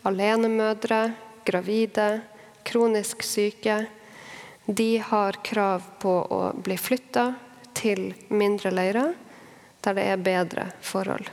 alenemødre, 0.08 1.12
gravide, 1.46 2.22
kronisk 2.64 3.24
syke, 3.24 3.86
de 4.66 4.98
har 5.04 5.40
krav 5.44 5.84
på 6.00 6.14
å 6.30 6.42
bli 6.56 6.78
flytta 6.78 7.32
til 7.78 8.12
mindre 8.30 8.72
leirer 8.74 9.14
der 9.82 9.98
det 9.98 10.04
er 10.12 10.22
bedre 10.22 10.68
forhold. 10.86 11.30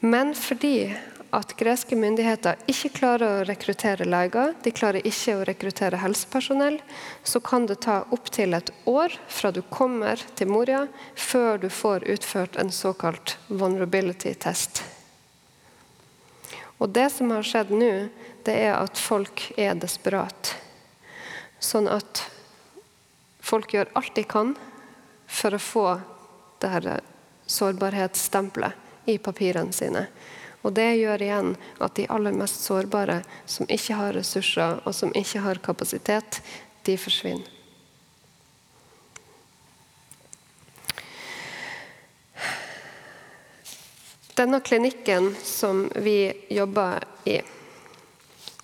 Men 0.00 0.34
fordi 0.36 0.90
at 1.34 1.52
greske 1.60 1.96
myndigheter 1.98 2.60
ikke 2.70 2.92
klarer 2.96 3.40
å 3.40 3.46
rekruttere 3.48 4.06
leger, 4.08 4.54
de 4.64 4.72
klarer 4.72 5.04
ikke 5.08 5.34
å 5.36 5.46
rekruttere 5.48 6.00
helsepersonell, 6.00 6.78
så 7.22 7.40
kan 7.44 7.66
det 7.68 7.80
ta 7.84 8.00
opptil 8.14 8.56
et 8.56 8.70
år 8.88 9.16
fra 9.28 9.52
du 9.52 9.60
kommer 9.68 10.20
til 10.38 10.48
Moria, 10.52 10.86
før 11.14 11.60
du 11.60 11.68
får 11.68 12.08
utført 12.14 12.56
en 12.56 12.72
såkalt 12.72 13.36
vulnerability 13.48 14.32
test. 14.40 14.84
Og 16.78 16.88
Det 16.94 17.08
som 17.10 17.30
har 17.34 17.46
skjedd 17.46 17.72
nå, 17.74 18.08
det 18.46 18.54
er 18.54 18.76
at 18.78 18.98
folk 18.98 19.48
er 19.58 19.78
desperate. 19.78 20.54
Sånn 21.58 21.88
at 21.90 22.22
folk 23.42 23.74
gjør 23.74 23.90
alt 23.98 24.14
de 24.14 24.24
kan 24.28 24.54
for 25.26 25.54
å 25.54 25.62
få 25.62 25.86
det 26.62 26.70
her 26.70 26.88
sårbarhetsstempelet 27.50 29.10
i 29.10 29.18
papirene 29.18 29.74
sine. 29.74 30.06
Og 30.62 30.74
Det 30.74 30.88
gjør 31.00 31.22
igjen 31.22 31.54
at 31.82 31.94
de 31.98 32.06
aller 32.10 32.34
mest 32.34 32.62
sårbare, 32.66 33.22
som 33.46 33.66
ikke 33.70 33.98
har 33.98 34.14
ressurser 34.14 34.82
og 34.84 34.94
som 34.94 35.14
ikke 35.16 35.42
har 35.42 35.62
kapasitet, 35.62 36.42
de 36.84 36.96
forsvinner. 36.98 37.57
Denne 44.38 44.60
klinikken 44.60 45.36
som 45.42 45.90
vi 45.94 46.32
jobber 46.48 47.04
i, 47.24 47.40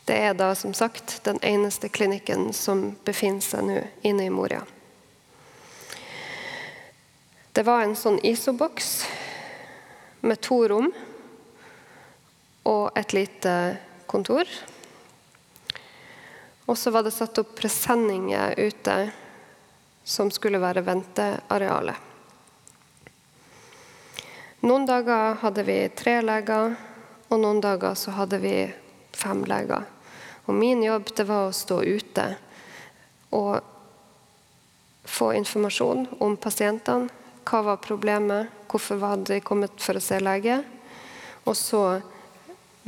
det 0.05 0.15
er 0.15 0.37
da 0.39 0.53
som 0.55 0.75
sagt 0.75 1.25
den 1.25 1.41
eneste 1.43 1.89
klinikken 1.89 2.53
som 2.55 2.93
befinner 3.03 3.43
seg 3.43 3.67
nå 3.67 3.81
inne 4.07 4.29
i 4.29 4.31
Moria. 4.31 4.61
Det 7.51 7.67
var 7.67 7.83
en 7.83 7.97
sånn 7.99 8.21
ISO-boks 8.23 8.93
med 10.23 10.39
to 10.47 10.61
rom 10.71 10.93
og 12.71 12.95
et 12.95 13.19
lite 13.19 13.59
kontor. 14.07 14.47
Og 16.71 16.79
så 16.79 16.95
var 16.95 17.03
det 17.03 17.19
satt 17.19 17.43
opp 17.43 17.59
presenninger 17.59 18.55
ute 18.63 18.99
som 20.07 20.31
skulle 20.31 20.63
være 20.63 20.87
ventearealet. 20.87 22.14
Noen 24.65 24.87
dager 24.89 25.35
hadde 25.43 25.61
vi 25.67 25.77
tre 25.93 26.23
leger, 26.25 26.73
og 27.29 27.41
noen 27.43 27.59
dager 27.61 27.93
så 28.01 28.15
hadde 28.17 28.39
vi 28.41 28.55
fem 29.13 29.43
leger. 29.45 29.85
Og 30.49 30.57
min 30.57 30.81
jobb 30.81 31.11
det 31.19 31.27
var 31.29 31.51
å 31.51 31.53
stå 31.53 31.83
ute 31.85 32.25
og 33.37 33.61
få 35.05 35.35
informasjon 35.37 36.07
om 36.25 36.39
pasientene. 36.41 37.13
Hva 37.45 37.61
var 37.67 37.83
problemet, 37.85 38.49
hvorfor 38.73 39.03
var 39.03 39.21
de 39.21 39.43
kommet 39.45 39.77
for 39.85 40.01
å 40.01 40.05
se 40.05 40.17
lege? 40.25 40.63
Og 41.45 41.53
så 41.61 41.85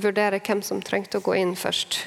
vurdere 0.00 0.40
hvem 0.40 0.64
som 0.64 0.80
trengte 0.80 1.20
å 1.20 1.26
gå 1.28 1.36
inn 1.36 1.52
først. 1.60 2.06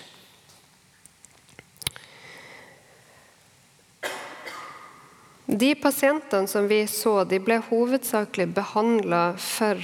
De 5.51 5.75
pasientene 5.75 6.47
som 6.47 6.67
vi 6.67 6.83
så, 6.87 7.23
de 7.25 7.39
ble 7.41 7.55
hovedsakelig 7.71 8.51
behandla 8.53 9.33
for 9.41 9.81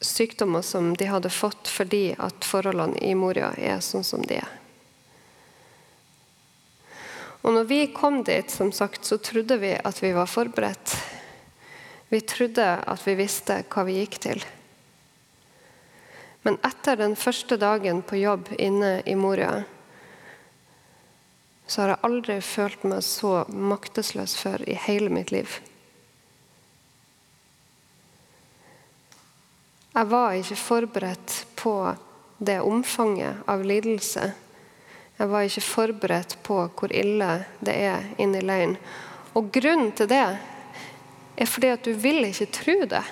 sykdommer 0.00 0.64
som 0.64 0.94
de 0.96 1.04
hadde 1.10 1.28
fått 1.28 1.68
fordi 1.68 2.14
at 2.16 2.46
forholdene 2.48 2.96
i 3.04 3.12
Moria 3.12 3.50
er 3.60 3.82
sånn 3.84 4.06
som 4.08 4.24
de 4.24 4.38
er. 4.40 4.54
Og 7.42 7.52
når 7.58 7.68
vi 7.68 7.80
kom 7.92 8.22
dit, 8.24 8.48
som 8.48 8.72
sagt, 8.72 9.04
så 9.04 9.18
trodde 9.20 9.58
vi 9.60 9.74
at 9.76 10.00
vi 10.00 10.14
var 10.16 10.30
forberedt. 10.30 10.94
Vi 12.08 12.22
trodde 12.24 12.70
at 12.88 13.04
vi 13.04 13.18
visste 13.20 13.60
hva 13.68 13.84
vi 13.84 13.98
gikk 14.00 14.16
til. 14.30 14.40
Men 16.48 16.56
etter 16.64 16.96
den 16.96 17.18
første 17.20 17.60
dagen 17.60 18.00
på 18.00 18.16
jobb 18.22 18.48
inne 18.56 19.02
i 19.04 19.12
Moria 19.12 19.60
så 21.72 21.80
har 21.80 21.94
jeg 21.94 22.04
aldri 22.04 22.34
følt 22.44 22.82
meg 22.84 23.00
så 23.06 23.46
maktesløs 23.48 24.34
før 24.36 24.60
i 24.68 24.74
hele 24.76 25.08
mitt 25.08 25.30
liv. 25.32 25.48
Jeg 29.92 30.08
var 30.10 30.36
ikke 30.36 30.58
forberedt 30.60 31.36
på 31.56 31.72
det 32.44 32.58
omfanget 32.60 33.40
av 33.48 33.64
lidelse. 33.64 34.26
Jeg 35.16 35.30
var 35.32 35.48
ikke 35.48 35.64
forberedt 35.64 36.36
på 36.44 36.58
hvor 36.68 36.92
ille 36.92 37.30
det 37.64 37.78
er 37.88 38.04
inni 38.20 38.42
leiren. 38.44 38.76
Og 39.32 39.48
grunnen 39.54 39.94
til 39.96 40.10
det 40.12 40.20
er 40.28 41.48
fordi 41.48 41.72
at 41.72 41.88
du 41.88 41.92
vil 41.96 42.20
ikke 42.28 42.50
tro 42.52 42.76
det. 42.88 43.04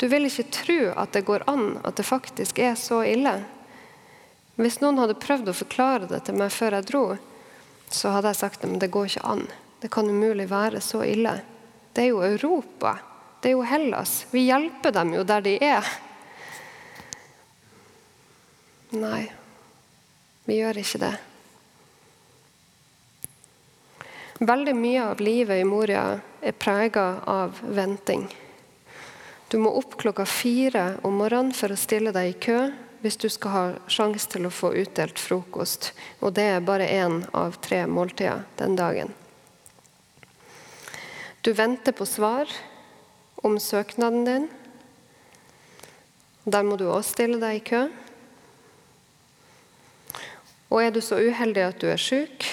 Du 0.00 0.08
vil 0.08 0.28
ikke 0.28 0.48
tro 0.56 0.78
at 0.96 1.12
det 1.12 1.24
går 1.28 1.44
an 1.52 1.82
at 1.84 2.00
det 2.00 2.08
faktisk 2.08 2.64
er 2.64 2.80
så 2.80 3.02
ille. 3.04 3.36
Hvis 4.56 4.78
noen 4.80 4.98
hadde 5.02 5.18
prøvd 5.20 5.50
å 5.52 5.56
forklare 5.56 6.08
det 6.08 6.22
til 6.26 6.38
meg 6.40 6.52
før 6.54 6.78
jeg 6.78 6.88
dro, 6.88 7.04
så 7.92 8.14
hadde 8.14 8.32
jeg 8.32 8.40
sagt 8.40 8.64
at 8.64 8.78
det 8.80 8.90
går 8.92 9.10
ikke 9.10 9.28
an. 9.28 9.44
Det 9.82 9.90
kan 9.92 10.08
umulig 10.08 10.48
være 10.50 10.80
så 10.80 11.02
ille. 11.04 11.34
Det 11.92 12.06
er 12.06 12.10
jo 12.14 12.24
Europa. 12.24 12.96
Det 13.40 13.50
er 13.50 13.56
jo 13.58 13.66
Hellas. 13.68 14.24
Vi 14.32 14.46
hjelper 14.48 14.94
dem 14.96 15.12
jo 15.14 15.24
der 15.28 15.44
de 15.44 15.54
er. 15.60 15.92
Nei, 18.96 19.26
vi 20.48 20.56
gjør 20.60 20.80
ikke 20.80 21.02
det. 21.04 21.12
Veldig 24.36 24.74
mye 24.76 25.04
av 25.12 25.20
livet 25.24 25.60
i 25.60 25.68
Moria 25.68 26.08
er 26.40 26.56
prega 26.56 27.06
av 27.28 27.60
venting. 27.60 28.26
Du 29.48 29.56
må 29.62 29.70
opp 29.78 29.94
klokka 30.00 30.26
fire 30.28 30.96
om 31.06 31.20
morgenen 31.20 31.54
for 31.56 31.72
å 31.72 31.78
stille 31.78 32.12
deg 32.12 32.32
i 32.32 32.40
kø 32.40 32.58
hvis 33.02 33.16
du 33.16 33.28
skal 33.28 33.52
ha 33.52 33.64
sjanse 33.90 34.28
til 34.32 34.46
å 34.48 34.54
få 34.54 34.72
utdelt 34.78 35.20
frokost. 35.20 35.92
Og 36.20 36.34
det 36.36 36.46
er 36.54 36.64
bare 36.64 36.88
én 36.88 37.22
av 37.36 37.58
tre 37.64 37.84
måltider 37.86 38.44
den 38.58 38.76
dagen. 38.78 39.12
Du 41.40 41.52
venter 41.54 41.92
på 41.92 42.06
svar 42.06 42.50
om 43.46 43.58
søknaden 43.60 44.24
din. 44.26 44.48
Der 46.44 46.62
må 46.66 46.76
du 46.76 46.88
også 46.88 47.16
stille 47.16 47.38
deg 47.42 47.60
i 47.60 47.66
kø. 47.66 47.82
Og 50.70 50.82
er 50.82 50.90
du 50.90 50.98
så 51.02 51.20
uheldig 51.22 51.62
at 51.62 51.78
du 51.82 51.86
er 51.90 52.00
syk, 52.02 52.46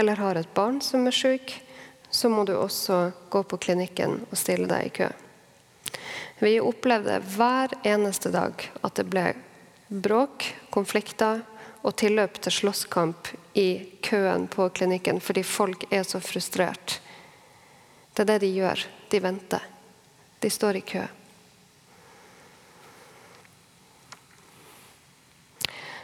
eller 0.00 0.20
har 0.20 0.40
et 0.40 0.54
barn 0.56 0.80
som 0.84 1.04
er 1.08 1.16
syk, 1.16 1.52
så 2.10 2.30
må 2.32 2.46
du 2.48 2.54
også 2.56 3.10
gå 3.30 3.42
på 3.44 3.58
klinikken 3.60 4.22
og 4.30 4.38
stille 4.38 4.68
deg 4.70 4.88
i 4.88 4.94
kø. 5.02 5.10
Vi 6.40 6.56
opplevde 6.64 7.20
hver 7.36 7.76
eneste 7.84 8.32
dag 8.32 8.64
at 8.80 8.96
det 8.96 9.04
ble 9.12 9.26
bråk, 9.90 10.46
konflikter 10.70 11.42
og 11.82 11.96
tilløp 11.98 12.38
til 12.42 12.54
slåsskamp 12.54 13.28
i 13.58 13.98
køen 14.06 14.46
på 14.50 14.68
klinikken 14.70 15.18
fordi 15.20 15.42
folk 15.42 15.86
er 15.90 16.04
så 16.06 16.20
frustrert. 16.22 17.00
Det 18.14 18.22
er 18.22 18.28
det 18.32 18.38
de 18.44 18.52
gjør. 18.54 18.84
De 19.10 19.20
venter. 19.22 19.64
De 20.40 20.50
står 20.50 20.78
i 20.78 20.84
kø. 20.86 21.02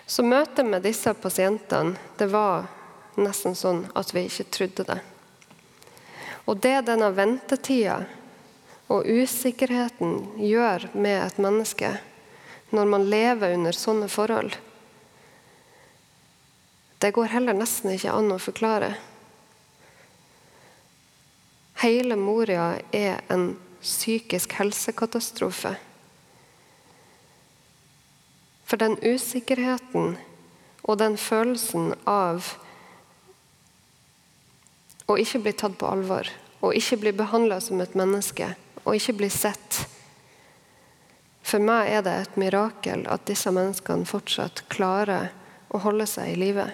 Så 0.06 0.22
møtet 0.22 0.66
med 0.66 0.84
disse 0.86 1.12
pasientene 1.18 1.96
det 2.18 2.28
var 2.30 2.68
nesten 3.18 3.56
sånn 3.58 3.84
at 3.94 4.12
vi 4.14 4.26
ikke 4.26 4.50
trodde 4.54 4.86
det. 4.90 4.98
Og 6.46 6.60
det 6.62 6.76
denne 6.86 7.10
ventetida 7.14 8.04
og 8.86 9.06
usikkerheten 9.06 10.38
gjør 10.38 10.86
med 10.94 11.18
et 11.24 11.40
menneske, 11.42 11.96
når 12.76 12.88
man 12.92 13.08
lever 13.10 13.56
under 13.56 13.76
sånne 13.76 14.08
forhold. 14.12 14.56
Det 16.98 17.12
går 17.12 17.32
heller 17.32 17.56
nesten 17.56 17.92
ikke 17.92 18.12
an 18.12 18.32
å 18.32 18.40
forklare. 18.40 18.94
Hele 21.82 22.16
Moria 22.16 22.76
er 22.96 23.20
en 23.32 23.50
psykisk 23.82 24.56
helsekatastrofe. 24.56 25.74
For 28.66 28.80
den 28.80 28.96
usikkerheten 29.04 30.16
og 30.86 30.98
den 30.98 31.18
følelsen 31.20 31.92
av 32.08 32.54
å 35.06 35.18
ikke 35.20 35.42
bli 35.44 35.52
tatt 35.54 35.76
på 35.78 35.90
alvor, 35.90 36.26
å 36.64 36.72
ikke 36.74 36.98
bli 37.04 37.12
behandla 37.14 37.60
som 37.62 37.82
et 37.84 37.94
menneske, 37.98 38.54
å 38.82 38.96
ikke 38.96 39.14
bli 39.20 39.30
sett 39.30 39.84
for 41.46 41.62
meg 41.62 41.92
er 41.94 42.02
det 42.02 42.12
et 42.18 42.38
mirakel 42.40 43.04
at 43.06 43.26
disse 43.28 43.52
menneskene 43.54 44.08
fortsatt 44.08 44.64
klarer 44.72 45.30
å 45.70 45.78
holde 45.84 46.06
seg 46.10 46.32
i 46.32 46.38
live. 46.40 46.66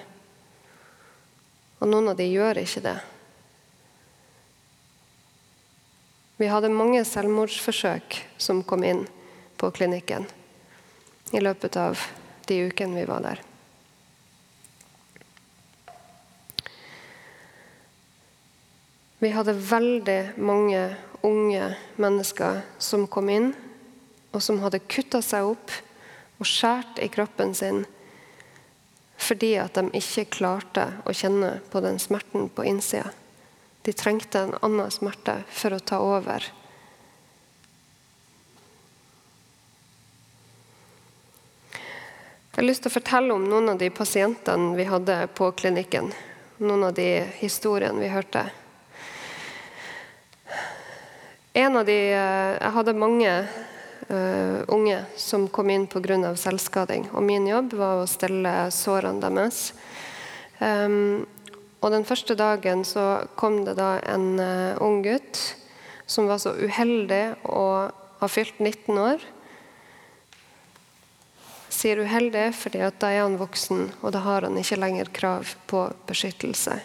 Og 1.82 1.90
noen 1.90 2.12
av 2.12 2.16
de 2.16 2.24
gjør 2.30 2.62
ikke 2.62 2.84
det. 2.86 2.96
Vi 6.40 6.48
hadde 6.48 6.72
mange 6.72 7.02
selvmordsforsøk 7.04 8.16
som 8.40 8.62
kom 8.66 8.84
inn 8.88 9.04
på 9.60 9.68
klinikken 9.76 10.24
i 11.36 11.42
løpet 11.42 11.76
av 11.76 12.00
de 12.48 12.56
ukene 12.66 12.96
vi 12.96 13.04
var 13.06 13.26
der. 13.26 13.42
Vi 19.22 19.30
hadde 19.30 19.54
veldig 19.54 20.20
mange 20.42 20.80
unge 21.22 21.68
mennesker 22.00 22.64
som 22.82 23.04
kom 23.06 23.28
inn 23.30 23.52
og 24.32 24.42
som 24.42 24.60
hadde 24.64 24.82
kutta 24.88 25.22
seg 25.24 25.52
opp 25.54 25.72
og 26.40 26.48
skåret 26.48 26.98
i 27.04 27.10
kroppen 27.12 27.54
sin 27.54 27.84
fordi 29.22 29.52
at 29.62 29.76
de 29.78 29.86
ikke 29.94 30.24
klarte 30.34 30.88
å 31.06 31.12
kjenne 31.14 31.60
på 31.70 31.78
den 31.84 32.00
smerten 32.02 32.48
på 32.50 32.64
innsida. 32.66 33.12
De 33.86 33.94
trengte 33.94 34.40
en 34.40 34.56
annen 34.66 34.90
smerte 34.90 35.36
for 35.46 35.76
å 35.76 35.78
ta 35.78 36.00
over. 36.02 36.48
Jeg 42.52 42.58
har 42.58 42.66
lyst 42.66 42.82
til 42.84 42.90
å 42.90 42.96
fortelle 42.98 43.34
om 43.34 43.46
noen 43.48 43.70
av 43.72 43.78
de 43.80 43.88
pasientene 43.94 44.74
vi 44.76 44.84
hadde 44.90 45.14
på 45.38 45.52
klinikken. 45.56 46.10
Noen 46.58 46.90
av 46.90 46.98
de 46.98 47.22
historiene 47.38 48.02
vi 48.02 48.10
hørte. 48.12 48.42
En 51.54 51.76
av 51.76 51.86
de, 51.86 51.96
eh, 52.12 52.58
Jeg 52.60 52.72
hadde 52.74 52.92
mange 52.92 53.48
uh, 54.08 54.62
unge 54.72 54.98
som 55.16 55.48
kom 55.48 55.70
inn 55.70 55.86
pga. 55.86 56.34
selvskading. 56.36 57.08
Og 57.12 57.22
min 57.22 57.46
jobb 57.46 57.74
var 57.74 58.02
å 58.02 58.10
stelle 58.10 58.70
sårene 58.70 59.20
deres. 59.20 59.72
Um, 60.58 61.26
og 61.82 61.90
Den 61.90 62.04
første 62.04 62.34
dagen 62.34 62.84
så 62.84 63.26
kom 63.34 63.64
det 63.64 63.76
da 63.76 63.98
en 64.06 64.38
uh, 64.38 64.78
ung 64.82 65.02
gutt 65.02 65.56
som 66.06 66.26
var 66.26 66.38
så 66.38 66.54
uheldig 66.54 67.34
å 67.48 67.90
har 68.22 68.28
fylt 68.28 68.58
19 68.58 68.98
år. 68.98 69.22
Sier 71.72 72.04
uheldig 72.04 72.52
fordi 72.54 72.84
at 72.86 73.00
da 73.02 73.10
er 73.10 73.24
han 73.24 73.38
voksen, 73.40 73.88
og 73.98 74.14
da 74.14 74.22
har 74.22 74.46
han 74.46 74.58
ikke 74.60 74.78
lenger 74.78 75.10
krav 75.14 75.56
på 75.66 75.88
beskyttelse. 76.06 76.78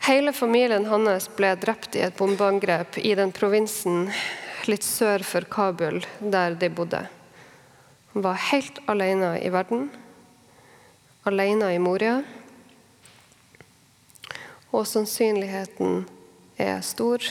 Hele 0.00 0.32
familien 0.32 0.86
hans 0.88 1.28
ble 1.36 1.52
drept 1.60 1.96
i 1.96 2.00
et 2.06 2.16
bombeangrep 2.16 2.98
i 2.98 3.12
den 3.14 3.32
provinsen 3.36 4.06
litt 4.64 4.84
sør 4.84 5.20
for 5.20 5.44
Kabul, 5.44 6.00
der 6.20 6.56
de 6.56 6.70
bodde. 6.72 7.02
Han 8.14 8.24
var 8.24 8.40
helt 8.48 8.80
alene 8.88 9.34
i 9.44 9.50
verden, 9.52 9.90
alene 11.28 11.74
i 11.74 11.78
Moria. 11.78 12.22
Og 14.72 14.86
sannsynligheten 14.88 16.06
er 16.56 16.80
stor 16.80 17.24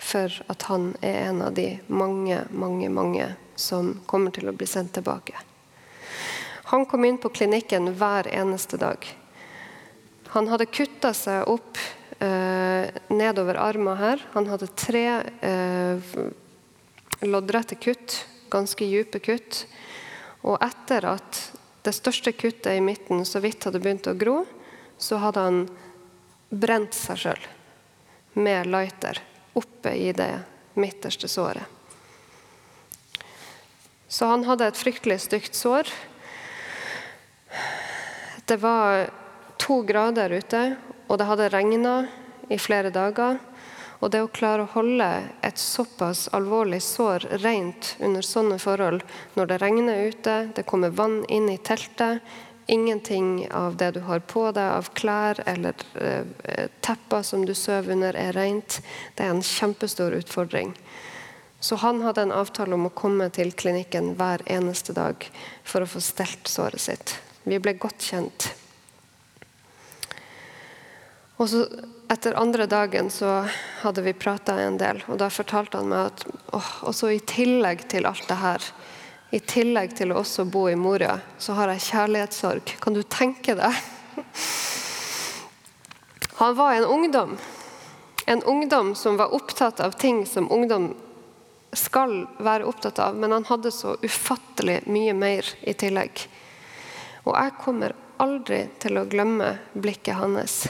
for 0.00 0.36
at 0.52 0.66
han 0.68 0.90
er 1.00 1.22
en 1.30 1.40
av 1.46 1.54
de 1.56 1.70
mange, 1.88 2.42
mange, 2.50 2.90
mange 2.92 3.30
som 3.56 3.94
kommer 4.06 4.36
til 4.36 4.52
å 4.52 4.54
bli 4.56 4.68
sendt 4.68 4.92
tilbake. 4.98 5.40
Han 6.70 6.84
kom 6.86 7.04
inn 7.08 7.18
på 7.18 7.32
klinikken 7.32 7.94
hver 7.96 8.28
eneste 8.28 8.76
dag. 8.76 9.08
Han 10.36 10.52
hadde 10.52 10.68
kutta 10.70 11.14
seg 11.16 11.48
opp 11.50 11.80
nedover 12.20 13.56
armen 13.56 13.96
her. 13.96 14.20
Han 14.34 14.48
hadde 14.50 14.66
tre 14.76 15.06
eh, 15.40 16.10
loddrette 17.24 17.78
kutt, 17.80 18.26
ganske 18.52 18.84
dype 18.84 19.22
kutt. 19.24 19.64
Og 20.44 20.60
etter 20.64 21.06
at 21.08 21.40
det 21.84 21.94
største 21.96 22.32
kuttet 22.36 22.76
i 22.76 22.84
midten 22.84 23.24
så 23.24 23.40
vidt 23.40 23.64
hadde 23.64 23.80
begynt 23.80 24.08
å 24.10 24.16
gro, 24.16 24.42
så 25.00 25.20
hadde 25.22 25.44
han 25.46 25.62
brent 26.50 26.96
seg 26.96 27.24
sjøl 27.24 27.48
med 28.40 28.68
lighter 28.68 29.20
oppe 29.56 29.94
i 29.96 30.12
det 30.12 30.32
midterste 30.74 31.28
såret. 31.28 31.64
Så 34.10 34.26
han 34.26 34.44
hadde 34.44 34.66
et 34.66 34.78
fryktelig 34.78 35.20
stygt 35.22 35.54
sår. 35.54 35.88
Det 38.44 38.58
var 38.58 39.06
to 39.60 39.80
grader 39.86 40.34
ute, 40.34 40.62
og 41.10 41.18
det 41.18 41.26
hadde 41.26 41.50
regna 41.50 41.94
i 42.48 42.58
flere 42.58 42.92
dager. 42.94 43.40
Og 44.00 44.12
det 44.14 44.22
å 44.24 44.30
klare 44.32 44.64
å 44.64 44.72
holde 44.72 45.08
et 45.44 45.58
såpass 45.60 46.28
alvorlig 46.32 46.78
sår 46.80 47.26
rent 47.42 47.96
under 48.00 48.24
sånne 48.24 48.56
forhold, 48.62 49.02
når 49.34 49.50
det 49.50 49.58
regner 49.60 50.06
ute, 50.08 50.36
det 50.56 50.64
kommer 50.70 50.94
vann 50.94 51.18
inn 51.28 51.50
i 51.52 51.58
teltet, 51.58 52.22
Ingenting 52.70 53.48
av 53.50 53.76
det 53.76 53.90
du 53.90 54.00
har 54.00 54.20
på 54.30 54.44
deg 54.54 54.68
av 54.76 54.92
klær 54.94 55.40
eller 55.42 55.74
eh, 55.98 56.68
tepper 56.80 57.24
som 57.26 57.42
du 57.42 57.50
sover 57.54 57.96
under, 57.96 58.14
er 58.14 58.36
rent. 58.36 58.76
Det 59.18 59.24
er 59.26 59.32
en 59.34 59.42
kjempestor 59.42 60.14
utfordring. 60.14 60.70
Så 61.58 61.80
han 61.82 61.98
hadde 62.06 62.28
en 62.28 62.36
avtale 62.36 62.78
om 62.78 62.86
å 62.86 62.94
komme 62.94 63.26
til 63.34 63.50
klinikken 63.58 64.12
hver 64.20 64.46
eneste 64.46 64.94
dag 64.94 65.26
for 65.66 65.82
å 65.82 65.90
få 65.90 65.98
stelt 65.98 66.46
såret 66.46 66.86
sitt. 66.86 67.16
Vi 67.42 67.58
ble 67.58 67.74
godt 67.74 68.06
kjent. 68.06 68.52
Og 71.40 71.48
så 71.48 71.64
Etter 72.10 72.34
andre 72.34 72.64
dagen 72.66 73.06
så 73.10 73.44
hadde 73.84 74.02
vi 74.02 74.12
prata 74.18 74.56
en 74.58 74.74
del, 74.80 74.98
og 75.06 75.20
da 75.20 75.28
fortalte 75.30 75.78
han 75.78 75.92
meg 75.92 76.08
at 76.08 76.24
åh, 76.58 76.70
også 76.90 77.12
i 77.14 77.20
tillegg 77.22 77.84
til 77.92 78.08
alt 78.10 78.24
det 78.26 78.38
her, 78.40 78.64
i 79.30 79.38
tillegg 79.38 79.94
til 79.94 80.10
å 80.10 80.16
også 80.24 80.42
bo 80.50 80.64
i 80.66 80.74
Moria, 80.74 81.20
så 81.38 81.54
har 81.54 81.70
jeg 81.70 81.84
kjærlighetssorg. 81.84 82.72
Kan 82.82 82.98
du 82.98 83.04
tenke 83.06 83.54
deg? 83.54 83.78
Han 86.40 86.58
var 86.58 86.74
en 86.74 86.88
ungdom. 86.96 87.36
En 88.26 88.42
ungdom 88.42 88.90
som 88.98 89.14
var 89.20 89.30
opptatt 89.38 89.78
av 89.86 89.94
ting 90.02 90.24
som 90.26 90.50
ungdom 90.50 90.90
skal 91.78 92.24
være 92.42 92.66
opptatt 92.66 92.98
av, 93.06 93.14
men 93.14 93.38
han 93.38 93.46
hadde 93.46 93.70
så 93.70 93.94
ufattelig 94.02 94.80
mye 94.90 95.14
mer 95.14 95.46
i 95.62 95.78
tillegg. 95.78 96.26
Og 97.22 97.36
jeg 97.38 97.56
kommer 97.62 97.94
aldri 98.18 98.64
til 98.82 98.98
å 98.98 99.06
glemme 99.06 99.54
blikket 99.78 100.18
hans. 100.18 100.64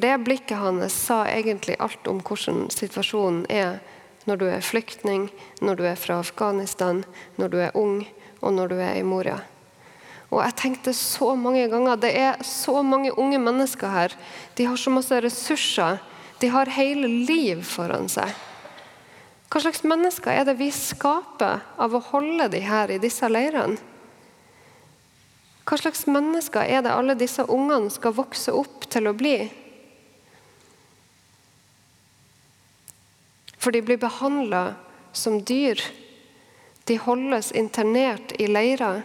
For 0.00 0.08
det 0.08 0.24
blikket 0.24 0.56
hans 0.56 0.94
sa 0.96 1.26
egentlig 1.28 1.74
alt 1.76 2.06
om 2.08 2.22
hvordan 2.24 2.70
situasjonen 2.72 3.42
er 3.52 3.82
når 4.24 4.38
du 4.40 4.44
er 4.48 4.64
flyktning, 4.64 5.26
når 5.60 5.76
du 5.76 5.82
er 5.90 5.98
fra 6.00 6.16
Afghanistan, 6.22 7.02
når 7.36 7.52
du 7.52 7.56
er 7.60 7.76
ung, 7.76 8.06
og 8.40 8.54
når 8.56 8.72
du 8.72 8.78
er 8.80 8.96
i 8.96 9.04
Moria. 9.04 9.36
Og 10.30 10.40
jeg 10.40 10.56
tenkte 10.56 10.96
så 10.96 11.34
mange 11.36 11.68
ganger 11.68 12.00
Det 12.00 12.14
er 12.16 12.40
så 12.40 12.80
mange 12.80 13.12
unge 13.12 13.42
mennesker 13.44 13.92
her. 13.92 14.16
De 14.56 14.64
har 14.64 14.80
så 14.80 14.88
masse 14.88 15.20
ressurser. 15.20 16.00
De 16.40 16.48
har 16.48 16.72
hele 16.80 17.04
liv 17.28 17.60
foran 17.60 18.08
seg. 18.08 18.32
Hva 19.52 19.60
slags 19.60 19.84
mennesker 19.84 20.32
er 20.32 20.48
det 20.48 20.56
vi 20.56 20.72
skaper 20.72 21.60
av 21.76 21.92
å 21.92 22.06
holde 22.08 22.48
de 22.48 22.64
her 22.64 22.88
i 22.88 23.02
disse 23.04 23.28
leirene? 23.28 23.76
Hva 25.68 25.76
slags 25.76 26.06
mennesker 26.08 26.64
er 26.64 26.88
det 26.88 26.96
alle 26.96 27.20
disse 27.20 27.44
ungene 27.44 27.92
skal 27.92 28.16
vokse 28.16 28.56
opp 28.56 28.88
til 28.88 29.04
å 29.04 29.12
bli? 29.12 29.50
For 33.60 33.72
de 33.76 33.82
blir 33.84 34.00
behandla 34.00 34.74
som 35.12 35.42
dyr. 35.44 35.80
De 36.88 36.96
holdes 36.98 37.52
internert 37.52 38.32
i 38.40 38.48
leirer 38.48 39.02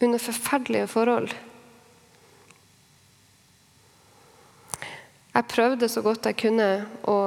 under 0.00 0.22
forferdelige 0.22 0.86
forhold. 0.88 1.34
Jeg 5.34 5.46
prøvde 5.50 5.88
så 5.90 6.02
godt 6.02 6.26
jeg 6.26 6.38
kunne 6.40 6.68
å 7.06 7.18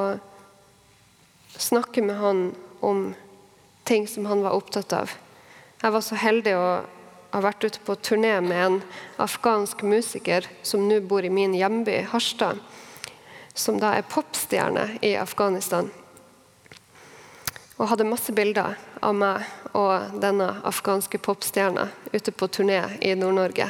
snakke 1.54 2.02
med 2.04 2.17
han 2.19 2.41
om 2.84 3.06
ting 3.88 4.08
som 4.08 4.26
han 4.28 4.43
var 4.43 4.56
opptatt 4.58 4.96
av. 4.96 5.13
Jeg 5.84 5.93
var 5.93 6.04
så 6.04 6.17
heldig 6.19 6.56
å 6.58 6.67
ha 7.34 7.41
vært 7.43 7.65
ute 7.65 7.84
på 7.84 7.96
turné 8.00 8.36
med 8.43 8.60
en 8.60 8.80
afghansk 9.24 9.84
musiker 9.88 10.48
som 10.63 10.88
nå 10.88 11.00
bor 11.08 11.26
i 11.26 11.32
min 11.34 11.56
hjemby, 11.58 12.04
Harstad 12.12 12.62
som 13.54 13.80
da 13.80 13.94
er 13.98 14.08
popstjerne 14.10 14.98
i 15.02 15.16
Afghanistan. 15.16 15.89
Og 17.78 17.89
hadde 17.89 18.08
masse 18.08 18.34
bilder 18.34 18.78
av 19.02 19.16
meg 19.18 19.46
og 19.78 20.20
denne 20.22 20.50
afghanske 20.66 21.18
popstjerna 21.18 21.88
ute 22.13 22.32
på 22.32 22.48
turné 22.48 22.82
i 23.02 23.13
Nord-Norge. 23.18 23.70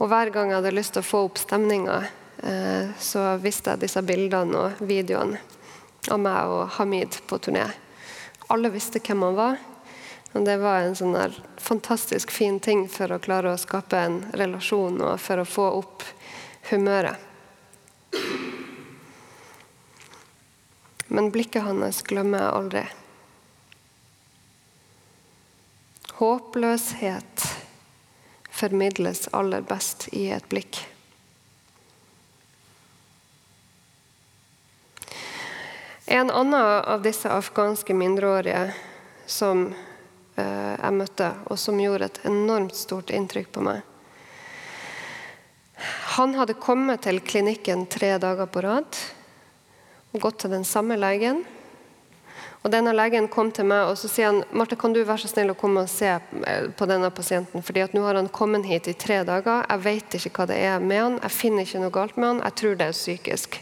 Og 0.00 0.08
hver 0.08 0.30
gang 0.32 0.50
jeg 0.50 0.60
hadde 0.60 0.74
lyst 0.74 0.94
til 0.96 1.04
å 1.04 1.10
få 1.10 1.24
opp 1.28 1.38
stemninga, 1.38 1.98
eh, 2.42 2.92
så 2.98 3.36
viste 3.42 3.74
jeg 3.74 3.84
disse 3.84 4.02
bildene 4.02 4.64
og 4.64 4.84
videoene 4.86 5.40
av 6.08 6.20
meg 6.22 6.54
og 6.54 6.68
Hamid 6.78 7.20
på 7.26 7.38
turné. 7.38 7.66
Alle 8.48 8.70
visste 8.72 9.02
hvem 9.02 9.26
han 9.28 9.36
var. 9.36 9.58
Og 10.32 10.44
det 10.46 10.60
var 10.62 10.84
en 10.84 10.94
sånn 10.94 11.16
fantastisk 11.58 12.30
fin 12.30 12.60
ting 12.62 12.86
for 12.88 13.10
å 13.10 13.18
klare 13.22 13.52
å 13.52 13.58
skape 13.58 13.98
en 13.98 14.20
relasjon 14.32 15.00
og 15.02 15.18
for 15.18 15.42
å 15.42 15.48
få 15.48 15.66
opp 15.80 16.06
humøret. 16.70 17.29
Men 21.10 21.32
blikket 21.34 21.66
hans 21.66 22.04
glemmer 22.06 22.44
jeg 22.44 22.54
aldri. 22.54 22.84
Håpløshet 26.20 27.46
formidles 28.54 29.26
aller 29.34 29.66
best 29.66 30.06
i 30.14 30.28
et 30.30 30.46
blikk. 30.52 30.78
En 36.06 36.30
annen 36.30 36.54
av 36.94 37.02
disse 37.02 37.30
afghanske 37.30 37.94
mindreårige 37.94 38.68
som 39.26 39.68
eh, 40.36 40.74
jeg 40.78 40.94
møtte, 40.94 41.34
og 41.50 41.58
som 41.58 41.78
gjorde 41.82 42.06
et 42.12 42.24
enormt 42.30 42.78
stort 42.78 43.10
inntrykk 43.14 43.50
på 43.54 43.62
meg 43.66 43.82
Han 46.16 46.38
hadde 46.38 46.58
kommet 46.62 47.02
til 47.06 47.18
klinikken 47.22 47.86
tre 47.90 48.16
dager 48.22 48.46
på 48.50 48.62
rad 48.66 48.98
og 50.12 50.20
gått 50.20 50.42
til 50.42 50.54
den 50.54 50.66
samme 50.66 50.98
legen. 51.00 51.44
Og 52.60 52.68
denne 52.72 52.92
Legen 52.92 53.28
kom 53.32 53.48
til 53.56 53.64
meg 53.70 53.88
og 53.88 53.94
så 53.96 54.08
sier 54.10 54.28
han, 54.28 54.42
Marte, 54.52 54.76
kan 54.76 54.92
du 54.92 55.00
være 55.00 55.22
så 55.22 55.30
snill 55.30 55.52
å 55.54 55.56
komme 55.56 55.86
og 55.86 55.88
se 55.88 56.10
eh, 56.12 56.66
på 56.76 56.88
denne 56.88 57.08
pasienten. 57.10 57.62
fordi 57.64 57.86
at 57.86 57.94
nå 57.96 58.02
har 58.04 58.18
han 58.18 58.28
kommet 58.28 58.68
hit 58.68 58.88
i 58.88 58.92
tre 58.92 59.22
dager. 59.24 59.64
Jeg 59.64 59.84
vet 59.86 60.16
ikke 60.18 60.34
hva 60.36 60.46
det 60.50 60.58
er 60.66 60.84
med 60.84 61.00
han. 61.00 61.16
Jeg 61.22 61.36
finner 61.38 61.64
ikke 61.64 61.80
noe 61.80 61.94
galt 61.94 62.20
med 62.20 62.28
han. 62.28 62.42
Jeg 62.44 62.58
tror 62.60 62.76
det 62.76 62.90
er 62.90 62.98
psykisk. 62.98 63.56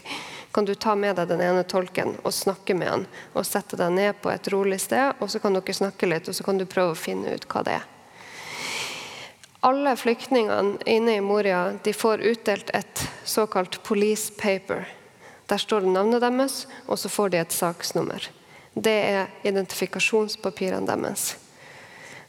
Kan 0.51 0.67
du 0.67 0.73
ta 0.75 0.97
med 0.99 1.15
deg 1.15 1.29
den 1.29 1.45
ene 1.45 1.63
tolken 1.63 2.17
og 2.25 2.35
snakke 2.35 2.75
med 2.75 2.91
han? 2.91 3.07
Og 3.37 3.47
sette 3.47 3.79
deg 3.79 3.95
ned 3.95 4.19
på 4.19 4.33
et 4.33 4.51
rolig 4.51 4.81
sted, 4.83 5.15
og 5.21 5.31
så 5.31 5.39
kan 5.39 5.55
dere 5.55 5.77
snakke 5.77 6.09
litt 6.09 6.27
og 6.27 6.35
så 6.35 6.43
kan 6.43 6.59
du 6.59 6.67
prøve 6.67 6.97
å 6.97 6.99
finne 6.99 7.37
ut 7.37 7.47
hva 7.47 7.63
det 7.63 7.79
er. 7.79 7.87
Alle 9.63 9.95
flyktningene 9.99 10.79
inne 10.87 11.17
i 11.19 11.23
Moria 11.23 11.69
de 11.83 11.93
får 11.95 12.23
utdelt 12.25 12.71
et 12.75 13.07
såkalt 13.23 13.83
police 13.83 14.33
paper 14.39 14.87
der 15.49 15.57
står 15.57 15.85
det 15.85 15.93
navnet 15.93 16.21
deres, 16.21 16.65
og 16.87 16.99
så 17.01 17.09
får 17.09 17.33
de 17.33 17.41
et 17.41 17.55
saksnummer. 17.55 18.29
Det 18.77 18.97
er 19.09 19.31
identifikasjonspapirene 19.43 20.85
deres. 20.87 21.33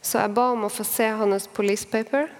Så 0.01 0.17
jeg 0.17 0.33
ba 0.33 0.47
om 0.55 0.65
å 0.65 0.73
få 0.73 0.85
se 0.87 1.11
hans 1.13 1.45
police 1.53 1.85
paper. 1.85 2.31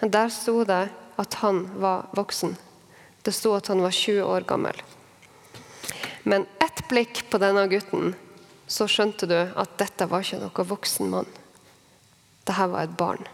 Der 0.00 0.30
sto 0.30 0.62
det 0.68 0.84
at 1.18 1.38
han 1.42 1.64
var 1.82 2.06
voksen. 2.14 2.54
Det 3.22 3.34
sto 3.34 3.54
at 3.56 3.68
han 3.70 3.82
var 3.82 3.94
20 3.94 4.22
år 4.22 4.46
gammel. 4.46 4.78
Men 6.22 6.46
ett 6.62 6.84
blikk 6.88 7.24
på 7.30 7.40
denne 7.42 7.66
gutten, 7.70 8.14
så 8.70 8.86
skjønte 8.86 9.26
du 9.26 9.36
at 9.36 9.74
dette 9.80 10.06
var 10.08 10.22
ikke 10.22 10.38
noen 10.44 10.70
voksen 10.70 11.10
mann. 11.10 11.30
Dette 12.46 12.68
var 12.70 12.86
et 12.86 12.94
barn. 12.98 13.26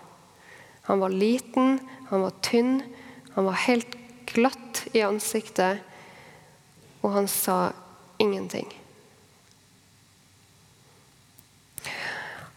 Han 0.88 1.04
var 1.04 1.12
liten, 1.12 1.78
han 2.08 2.24
var 2.24 2.36
tynn, 2.44 2.80
han 3.34 3.44
var 3.44 3.60
helt 3.66 3.92
glatt 4.28 4.86
i 4.96 5.04
ansiktet, 5.04 5.84
og 7.02 7.12
han 7.14 7.28
sa 7.30 7.72
ingenting. 8.18 8.68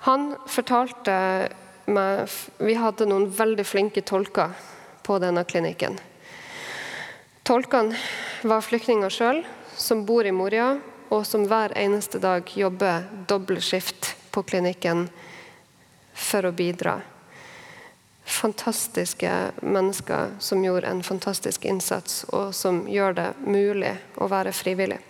Han 0.02 0.36
fortalte 0.50 1.16
meg 1.92 2.30
Vi 2.58 2.74
hadde 2.78 3.06
noen 3.10 3.28
veldig 3.34 3.66
flinke 3.68 4.02
tolker 4.06 4.54
på 5.04 5.18
denne 5.22 5.44
klinikken. 5.46 5.98
Tolkene 7.44 7.98
var 8.48 8.64
flyktninger 8.64 9.12
sjøl, 9.12 9.42
som 9.76 10.06
bor 10.06 10.26
i 10.26 10.34
Moria, 10.34 10.76
og 11.12 11.26
som 11.28 11.48
hver 11.50 11.74
eneste 11.78 12.22
dag 12.22 12.48
jobber 12.56 13.04
dobbeltskift 13.28 14.14
på 14.32 14.46
klinikken 14.48 15.08
for 16.14 16.48
å 16.48 16.54
bidra. 16.56 17.00
Fantastiske 18.32 19.32
mennesker 19.62 20.36
som 20.40 20.64
gjorde 20.64 20.88
en 20.88 21.04
fantastisk 21.04 21.66
innsats, 21.68 22.24
og 22.32 22.56
som 22.56 22.86
gjør 22.88 23.18
det 23.18 23.28
mulig 23.44 23.92
å 24.16 24.30
være 24.32 24.54
frivillig. 24.56 25.02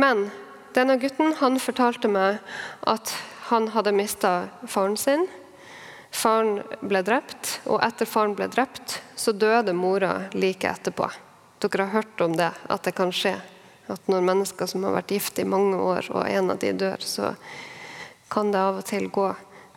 Men 0.00 0.30
denne 0.72 0.96
gutten 0.96 1.34
han 1.42 1.60
fortalte 1.60 2.08
meg 2.08 2.40
at 2.88 3.12
han 3.50 3.68
hadde 3.74 3.92
mista 3.92 4.32
faren 4.64 4.96
sin. 4.96 5.26
Faren 6.12 6.62
ble 6.80 7.02
drept, 7.04 7.58
og 7.68 7.82
etter 7.84 8.08
faren 8.08 8.36
ble 8.36 8.48
drept, 8.52 9.00
så 9.16 9.36
døde 9.36 9.76
mora 9.76 10.30
like 10.32 10.68
etterpå. 10.68 11.10
Dere 11.62 11.84
har 11.84 12.00
hørt 12.00 12.24
om 12.24 12.36
det, 12.36 12.48
at 12.48 12.88
det 12.88 12.96
kan 12.96 13.12
skje. 13.12 13.36
At 13.92 14.08
når 14.08 14.24
mennesker 14.24 14.68
som 14.70 14.84
har 14.88 14.96
vært 14.96 15.12
gift 15.12 15.38
i 15.38 15.48
mange 15.48 15.76
år, 15.76 16.08
og 16.16 16.24
en 16.24 16.52
av 16.54 16.60
de 16.64 16.72
dør, 16.72 17.04
så 17.04 17.34
kan 18.32 18.52
det 18.52 18.60
av 18.60 18.80
og 18.80 18.86
til 18.88 19.10
gå 19.12 19.28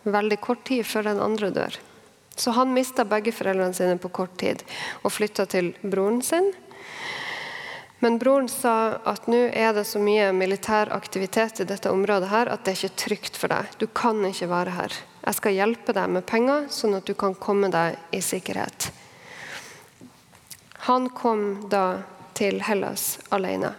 veldig 0.06 0.40
kort 0.42 0.64
tid 0.70 0.86
før 0.88 1.10
den 1.10 1.22
andre 1.24 1.52
dør. 1.54 1.80
Så 2.36 2.52
han 2.52 2.74
mista 2.76 3.06
begge 3.08 3.32
foreldrene 3.32 3.76
sine 3.76 3.98
på 4.02 4.12
kort 4.14 4.36
tid 4.42 4.64
og 5.04 5.14
flytta 5.16 5.46
til 5.52 5.72
broren 5.84 6.22
sin. 6.26 6.52
Men 8.04 8.20
broren 8.20 8.50
sa 8.52 9.00
at 9.08 9.30
nå 9.32 9.40
er 9.56 9.72
det 9.74 9.86
så 9.88 10.02
mye 10.04 10.28
militær 10.36 10.92
aktivitet 10.94 11.64
i 11.64 11.68
dette 11.70 11.90
området 11.90 12.30
her 12.30 12.52
at 12.52 12.66
det 12.66 12.74
er 12.74 12.82
ikke 12.82 13.04
trygt 13.06 13.40
for 13.40 13.54
deg. 13.54 13.72
Du 13.80 13.88
kan 13.88 14.20
ikke 14.28 14.52
være 14.52 14.76
her. 14.76 14.98
Jeg 15.26 15.40
skal 15.40 15.56
hjelpe 15.56 15.96
deg 15.96 16.12
med 16.12 16.28
penger, 16.28 16.68
sånn 16.70 17.00
at 17.00 17.08
du 17.08 17.16
kan 17.18 17.34
komme 17.40 17.72
deg 17.74 17.96
i 18.14 18.22
sikkerhet. 18.22 18.92
Han 20.86 21.10
kom 21.18 21.66
da 21.72 22.04
til 22.38 22.60
Hellas 22.62 23.16
alene. 23.34 23.72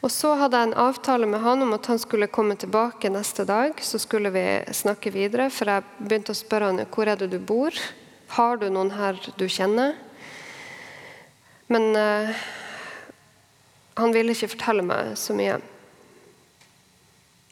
Og 0.00 0.08
Så 0.08 0.30
hadde 0.40 0.56
jeg 0.56 0.70
en 0.70 0.78
avtale 0.80 1.26
med 1.28 1.42
han 1.44 1.60
om 1.60 1.74
at 1.76 1.86
han 1.90 1.98
skulle 2.00 2.30
komme 2.32 2.54
tilbake 2.56 3.10
neste 3.12 3.44
dag. 3.44 3.76
Så 3.84 4.00
skulle 4.00 4.32
vi 4.32 4.44
snakke 4.72 5.12
videre, 5.12 5.50
for 5.52 5.68
jeg 5.68 5.84
begynte 5.98 6.32
å 6.32 6.38
spørre 6.38 6.70
han 6.70 6.80
hvor 6.88 7.10
er 7.10 7.20
det 7.20 7.28
du 7.34 7.36
bor. 7.36 7.76
Har 8.32 8.56
du 8.56 8.70
noen 8.72 8.94
her 8.96 9.18
du 9.36 9.44
kjenner? 9.44 9.98
Men 11.68 11.92
uh, 11.92 12.32
han 14.00 14.16
ville 14.16 14.32
ikke 14.32 14.54
fortelle 14.54 14.86
meg 14.88 15.12
så 15.20 15.36
mye. 15.36 15.60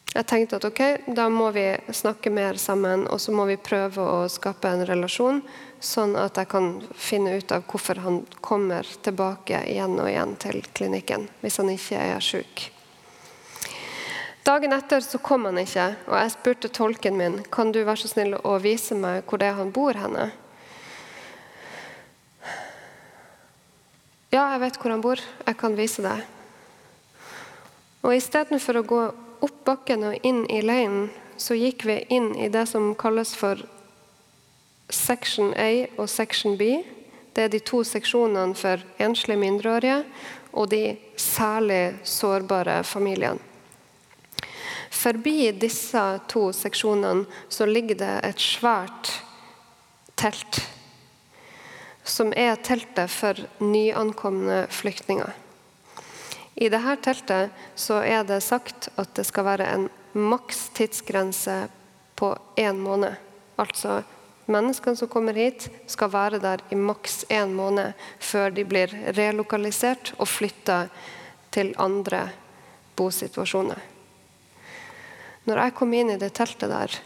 Jeg 0.09 0.25
tenkte 0.25 0.57
at 0.57 0.65
ok, 0.65 0.81
da 1.13 1.27
må 1.29 1.51
vi 1.53 1.67
snakke 1.93 2.31
mer 2.33 2.57
sammen, 2.57 3.05
og 3.13 3.21
så 3.21 3.33
må 3.35 3.45
vi 3.45 3.59
prøve 3.61 4.01
å 4.01 4.23
skape 4.31 4.71
en 4.71 4.81
relasjon, 4.89 5.43
sånn 5.79 6.15
at 6.17 6.39
jeg 6.41 6.49
kan 6.49 6.71
finne 6.97 7.35
ut 7.37 7.53
av 7.53 7.67
hvorfor 7.69 8.01
han 8.01 8.23
kommer 8.41 8.89
tilbake 9.05 9.61
igjen 9.69 9.99
og 10.01 10.09
igjen 10.09 10.33
til 10.41 10.59
klinikken 10.75 11.29
hvis 11.43 11.59
han 11.61 11.69
ikke 11.71 12.01
er 12.15 12.25
syk. 12.25 12.65
Dagen 14.49 14.73
etter 14.73 15.05
så 15.05 15.21
kom 15.21 15.45
han 15.45 15.61
ikke, 15.61 15.85
og 16.09 16.17
jeg 16.17 16.33
spurte 16.33 16.73
tolken 16.73 17.17
min 17.19 17.39
kan 17.53 17.69
du 17.71 17.83
være 17.83 18.01
så 18.01 18.09
snill 18.15 18.33
å 18.41 18.57
vise 18.63 18.97
meg 18.97 19.21
hvor 19.29 19.37
det 19.37 19.51
er 19.51 19.59
han 19.59 19.69
bor 19.75 19.93
henne. 19.93 20.31
Ja, 24.33 24.47
jeg 24.55 24.61
vet 24.65 24.81
hvor 24.81 24.93
han 24.93 25.01
bor. 25.05 25.21
Jeg 25.45 25.57
kan 25.57 25.77
vise 25.77 26.03
deg. 26.05 26.25
Og 28.05 28.13
istedenfor 28.13 28.81
å 28.81 28.87
gå 28.89 29.01
opp 29.41 29.63
bakken 29.65 30.05
og 30.11 30.25
inn 30.25 30.45
i 30.51 30.61
leiren, 30.65 31.09
så 31.39 31.55
gikk 31.55 31.85
vi 31.87 32.01
inn 32.11 32.33
i 32.35 32.49
det 32.51 32.65
som 32.67 32.91
kalles 32.99 33.31
for 33.37 33.61
section 34.89 35.53
A 35.55 35.87
og 35.97 36.09
section 36.09 36.57
B. 36.59 36.81
Det 37.33 37.45
er 37.45 37.53
de 37.53 37.61
to 37.63 37.83
seksjonene 37.87 38.57
for 38.57 38.81
enslige 38.99 39.39
mindreårige 39.39 40.01
og 40.51 40.71
de 40.71 40.97
særlig 41.15 41.99
sårbare 42.03 42.81
familiene. 42.83 43.39
Forbi 44.89 45.51
disse 45.55 46.01
to 46.27 46.49
seksjonene 46.55 47.27
så 47.47 47.67
ligger 47.69 47.99
det 48.01 48.15
et 48.25 48.41
svært 48.41 49.13
telt. 50.19 50.63
Som 52.03 52.33
er 52.33 52.57
teltet 52.65 53.11
for 53.13 53.37
nyankomne 53.61 54.63
flyktninger. 54.73 55.29
I 56.59 56.67
dette 56.67 56.95
teltet 57.03 57.59
så 57.79 58.01
er 58.03 58.25
det 58.27 58.41
sagt 58.43 58.89
at 58.99 59.13
det 59.15 59.23
skal 59.29 59.47
være 59.47 59.67
en 59.71 59.85
maks 60.11 60.65
tidsgrense 60.75 61.69
på 62.19 62.33
én 62.59 62.81
måned. 62.83 63.15
Altså 63.55 64.01
menneskene 64.51 64.99
som 64.99 65.07
kommer 65.07 65.37
hit, 65.39 65.69
skal 65.87 66.11
være 66.11 66.41
der 66.43 66.63
i 66.69 66.75
maks 66.75 67.23
én 67.29 67.53
måned 67.55 67.93
før 68.19 68.51
de 68.51 68.65
blir 68.67 68.91
relokalisert 69.15 70.11
og 70.17 70.27
flytta 70.27 70.81
til 71.53 71.71
andre 71.79 72.25
bosituasjoner. 72.99 73.79
Når 75.47 75.63
jeg 75.63 75.75
kom 75.79 75.95
inn 75.95 76.11
i 76.11 76.19
det 76.19 76.33
teltet 76.35 76.73
der, 76.73 76.99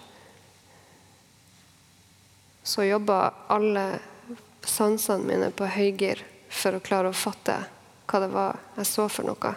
så 2.64 2.88
jobba 2.88 3.20
alle 3.54 3.86
sansene 4.66 5.28
mine 5.28 5.52
på 5.54 5.68
høygir 5.68 6.26
for 6.50 6.74
å 6.74 6.84
klare 6.84 7.12
å 7.12 7.18
fatte 7.18 7.60
hva 8.08 8.20
det 8.24 8.32
var 8.34 8.60
jeg 8.78 8.90
så 8.90 9.08
for 9.12 9.28
noe. 9.28 9.54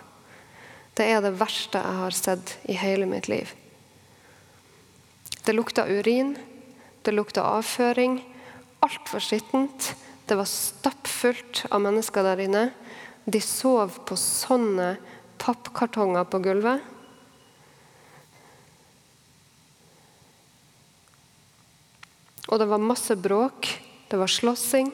Det 0.97 1.05
er 1.13 1.21
det 1.21 1.35
verste 1.37 1.81
jeg 1.83 2.01
har 2.01 2.17
sett 2.17 2.57
i 2.71 2.77
hele 2.79 3.09
mitt 3.09 3.29
liv. 3.29 3.51
Det 5.45 5.55
lukta 5.55 5.85
urin, 5.87 6.35
det 7.03 7.13
lukta 7.15 7.45
avføring. 7.45 8.19
Altfor 8.83 9.23
skittent. 9.23 9.93
Det 10.27 10.35
var 10.35 10.49
stappfullt 10.51 11.67
av 11.71 11.85
mennesker 11.85 12.25
der 12.27 12.43
inne. 12.47 12.65
De 13.27 13.39
sov 13.43 14.01
på 14.09 14.17
sånne 14.19 14.97
pappkartonger 15.39 16.27
på 16.31 16.41
gulvet. 16.43 16.83
Og 22.47 22.59
det 22.63 22.69
var 22.71 22.83
masse 22.83 23.15
bråk. 23.19 23.69
Det 24.09 24.19
var 24.19 24.31
slåssing. 24.31 24.91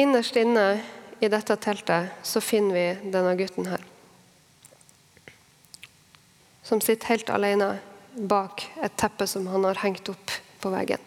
Innerst 0.00 0.36
inne 0.40 0.82
i 1.22 1.28
dette 1.30 1.54
teltet 1.56 2.26
så 2.26 2.40
finner 2.42 2.74
vi 2.74 3.10
denne 3.10 3.36
gutten 3.38 3.68
her. 3.70 3.82
Som 6.66 6.80
sitter 6.82 7.12
helt 7.14 7.30
alene 7.30 7.68
bak 8.14 8.64
et 8.82 8.96
teppe 8.98 9.28
som 9.30 9.46
han 9.46 9.64
har 9.68 9.78
hengt 9.84 10.10
opp 10.10 10.34
på 10.58 10.72
veggen. 10.74 10.98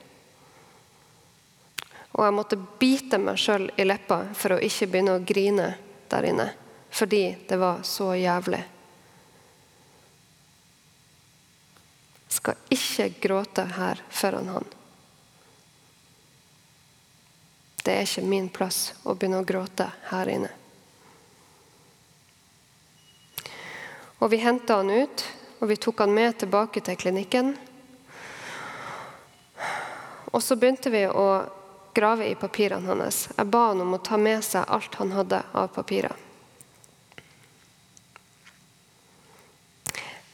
Og 2.15 2.23
jeg 2.23 2.35
måtte 2.37 2.61
bite 2.79 3.19
meg 3.19 3.41
sjøl 3.43 3.67
i 3.75 3.83
leppa 3.83 4.21
for 4.39 4.55
å 4.55 4.61
ikke 4.63 4.87
begynne 4.87 5.17
å 5.17 5.25
grine 5.27 5.67
der 6.07 6.29
inne. 6.31 6.47
Fordi 6.95 7.23
det 7.49 7.59
var 7.59 7.83
så 7.83 8.13
jævlig. 8.15 8.61
Skal 12.31 12.71
ikke 12.71 13.11
gråte 13.19 13.67
her 13.75 13.99
foran 14.07 14.47
han. 14.53 14.71
Det 17.85 17.93
er 17.93 18.07
ikke 18.07 18.25
min 18.25 18.47
plass 18.49 18.95
å 19.05 19.13
begynne 19.13 19.43
å 19.43 19.45
gråte 19.45 19.85
her 20.09 20.29
inne. 20.33 20.49
Og 24.17 24.31
Vi 24.31 24.39
henta 24.41 24.79
han 24.79 24.89
ut, 24.89 25.25
og 25.59 25.69
vi 25.69 25.77
tok 25.77 26.01
han 26.01 26.13
med 26.15 26.39
tilbake 26.41 26.81
til 26.81 26.97
klinikken. 26.97 27.53
Og 30.33 30.41
så 30.41 30.57
begynte 30.57 30.89
vi 30.89 31.03
å 31.05 31.27
grave 31.93 32.25
i 32.31 32.35
papirene 32.35 32.89
hans. 32.89 33.27
Jeg 33.37 33.51
ba 33.53 33.67
han 33.69 33.85
om 33.85 33.93
å 33.93 34.01
ta 34.01 34.17
med 34.17 34.41
seg 34.43 34.65
alt 34.65 34.97
han 34.97 35.13
hadde 35.13 35.43
av 35.53 35.69
papirer. 35.77 36.17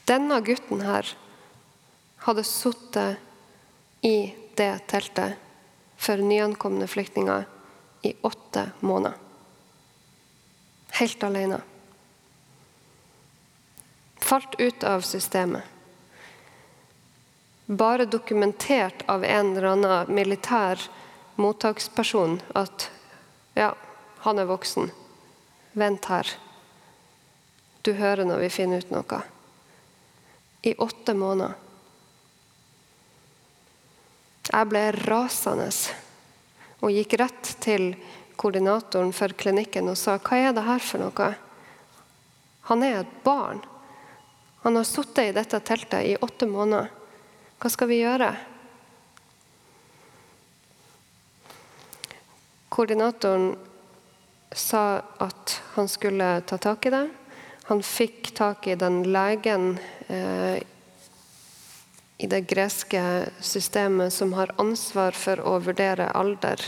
Denne 0.08 0.40
gutten 0.42 0.82
her 0.88 1.12
hadde 2.24 2.48
sittet 2.48 3.20
i 4.08 4.32
det 4.56 4.74
teltet 4.88 5.51
for 6.02 6.18
nyankomne 6.18 6.88
flyktninger 6.88 7.44
i 8.02 8.14
åtte 8.26 8.72
måneder. 8.80 9.18
Helt 10.98 11.24
alene. 11.24 11.62
Falt 14.18 14.60
ut 14.60 14.84
av 14.84 15.02
systemet. 15.02 15.62
bare 17.66 18.06
dokumentert 18.06 19.04
av 19.06 19.24
en 19.24 19.52
eller 19.58 19.68
annen 19.68 20.16
militær 20.16 20.90
mottaksperson 21.36 22.42
at 22.54 22.90
ja, 23.54 23.76
han 24.18 24.40
er 24.40 24.50
voksen. 24.50 24.92
Vent 25.72 26.06
her. 26.06 26.28
Du 27.82 27.94
hører 27.94 28.26
når 28.26 28.44
vi 28.44 28.50
finner 28.50 28.84
ut 28.84 28.92
noe. 28.92 29.22
I 30.62 30.76
åtte 30.76 31.14
måneder. 31.14 31.56
Jeg 34.52 34.68
ble 34.68 34.84
rasende 35.08 35.70
og 36.82 36.92
gikk 36.92 37.16
rett 37.22 37.54
til 37.64 37.94
koordinatoren 38.36 39.14
for 39.16 39.32
klinikken 39.38 39.88
og 39.92 40.00
sa 40.00 40.18
hva 40.20 40.40
er 40.40 40.56
det 40.58 40.66
her 40.66 40.84
for 40.84 41.04
noe? 41.04 41.28
Han 42.68 42.84
er 42.84 43.02
et 43.02 43.14
barn. 43.24 43.62
Han 44.66 44.76
har 44.78 44.88
sittet 44.88 45.30
i 45.30 45.36
dette 45.36 45.60
teltet 45.66 46.10
i 46.10 46.18
åtte 46.20 46.50
måneder. 46.50 46.92
Hva 47.62 47.70
skal 47.72 47.90
vi 47.92 48.02
gjøre? 48.02 48.32
Koordinatoren 52.72 53.54
sa 54.52 55.02
at 55.24 55.56
han 55.78 55.88
skulle 55.88 56.34
ta 56.48 56.60
tak 56.62 56.86
i 56.86 56.94
det. 56.94 57.06
Han 57.72 57.84
fikk 57.86 58.34
tak 58.36 58.68
i 58.68 58.76
den 58.76 59.04
legen 59.14 59.78
eh, 60.08 60.60
i 62.22 62.28
det 62.28 62.42
greske 62.42 63.30
systemet 63.40 64.14
som 64.14 64.34
har 64.38 64.52
ansvar 64.62 65.16
for 65.18 65.42
å 65.42 65.56
vurdere 65.66 66.12
alder 66.14 66.62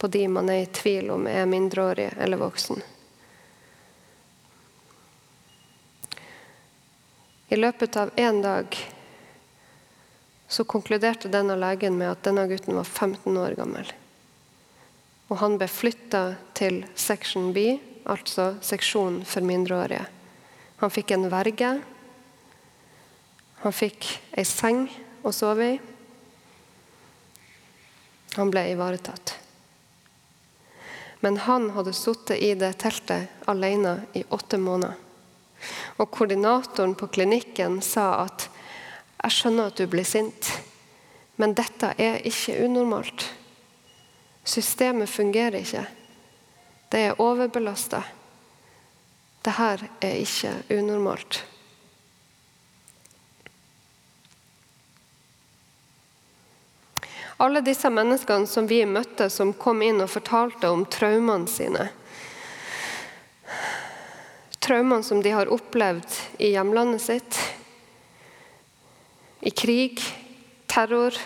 på 0.00 0.08
de 0.08 0.22
man 0.32 0.48
er 0.48 0.62
i 0.62 0.70
tvil 0.72 1.10
om 1.12 1.26
er 1.28 1.44
mindreårig 1.44 2.06
eller 2.16 2.40
voksen. 2.40 2.80
I 7.52 7.60
løpet 7.60 8.00
av 8.00 8.14
én 8.16 8.40
dag 8.40 8.78
så 10.48 10.64
konkluderte 10.64 11.28
denne 11.28 11.58
legen 11.60 12.00
med 12.00 12.14
at 12.14 12.24
denne 12.24 12.48
gutten 12.48 12.80
var 12.80 12.88
15 12.88 13.36
år 13.36 13.60
gammel. 13.60 13.92
Og 15.28 15.36
han 15.44 15.60
ble 15.60 15.68
flytta 15.68 16.24
til 16.56 16.86
section 16.96 17.52
B, 17.52 17.76
altså 18.08 18.54
seksjon 18.64 19.20
for 19.28 19.44
mindreårige. 19.44 20.06
Han 20.80 20.96
fikk 20.96 21.12
en 21.12 21.28
verge. 21.28 21.74
Han 23.60 23.76
fikk 23.76 24.06
ei 24.38 24.44
seng 24.48 24.86
å 25.22 25.32
sove 25.34 25.66
i. 25.74 25.78
Han 28.38 28.50
ble 28.52 28.64
ivaretatt. 28.72 29.34
Men 31.20 31.36
han 31.44 31.70
hadde 31.76 31.92
sittet 31.92 32.40
i 32.40 32.54
det 32.56 32.72
teltet 32.80 33.28
alene 33.50 33.98
i 34.16 34.24
åtte 34.32 34.56
måneder. 34.58 34.96
Og 36.00 36.08
koordinatoren 36.08 36.94
på 36.96 37.10
klinikken 37.12 37.82
sa 37.84 38.22
at 38.22 38.46
jeg 39.20 39.36
skjønner 39.36 39.68
at 39.68 39.76
du 39.76 39.84
blir 39.90 40.06
sint, 40.08 40.48
men 41.36 41.52
dette 41.56 41.92
er 42.00 42.22
ikke 42.24 42.56
unormalt. 42.64 43.26
Systemet 44.44 45.12
fungerer 45.12 45.60
ikke. 45.60 45.84
Det 46.88 47.02
er 47.10 47.20
overbelasta. 47.20 48.00
Dette 49.44 49.76
er 50.00 50.16
ikke 50.24 50.54
unormalt. 50.72 51.42
Alle 57.40 57.62
disse 57.64 57.88
menneskene 57.88 58.46
som 58.46 58.66
vi 58.68 58.82
møtte, 58.84 59.30
som 59.32 59.54
kom 59.56 59.80
inn 59.80 60.02
og 60.04 60.10
fortalte 60.12 60.68
om 60.68 60.82
traumene 60.84 61.48
sine. 61.48 61.86
Traumene 64.60 65.06
som 65.06 65.22
de 65.24 65.32
har 65.32 65.48
opplevd 65.48 66.18
i 66.36 66.52
hjemlandet 66.52 67.00
sitt. 67.00 67.38
I 69.40 69.54
krig, 69.56 70.04
terror, 70.68 71.16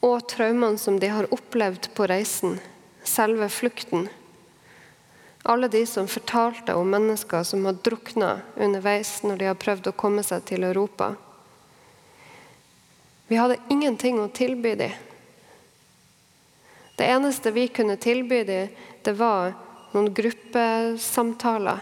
og 0.00 0.24
traumene 0.32 0.80
som 0.80 0.96
de 0.96 1.12
har 1.12 1.28
opplevd 1.28 1.92
på 1.92 2.08
reisen, 2.08 2.56
selve 3.04 3.52
flukten. 3.52 4.08
Alle 5.44 5.68
de 5.68 5.84
som 5.86 6.08
fortalte 6.08 6.72
om 6.74 6.88
mennesker 6.88 7.44
som 7.44 7.68
har 7.68 7.76
drukna 7.84 8.38
underveis 8.56 9.18
når 9.28 9.36
de 9.36 9.52
har 9.52 9.60
prøvd 9.60 9.92
å 9.92 9.98
komme 10.08 10.24
seg 10.24 10.48
til 10.48 10.64
Europa. 10.64 11.18
Vi 13.30 13.38
hadde 13.38 13.60
ingenting 13.70 14.18
å 14.18 14.26
tilby 14.34 14.74
dem. 14.74 14.96
Det 16.98 17.06
eneste 17.06 17.54
vi 17.54 17.68
kunne 17.72 17.96
tilby 17.96 18.42
dem, 18.44 18.74
det 19.06 19.14
var 19.16 19.54
noen 19.94 20.10
gruppesamtaler 20.14 21.80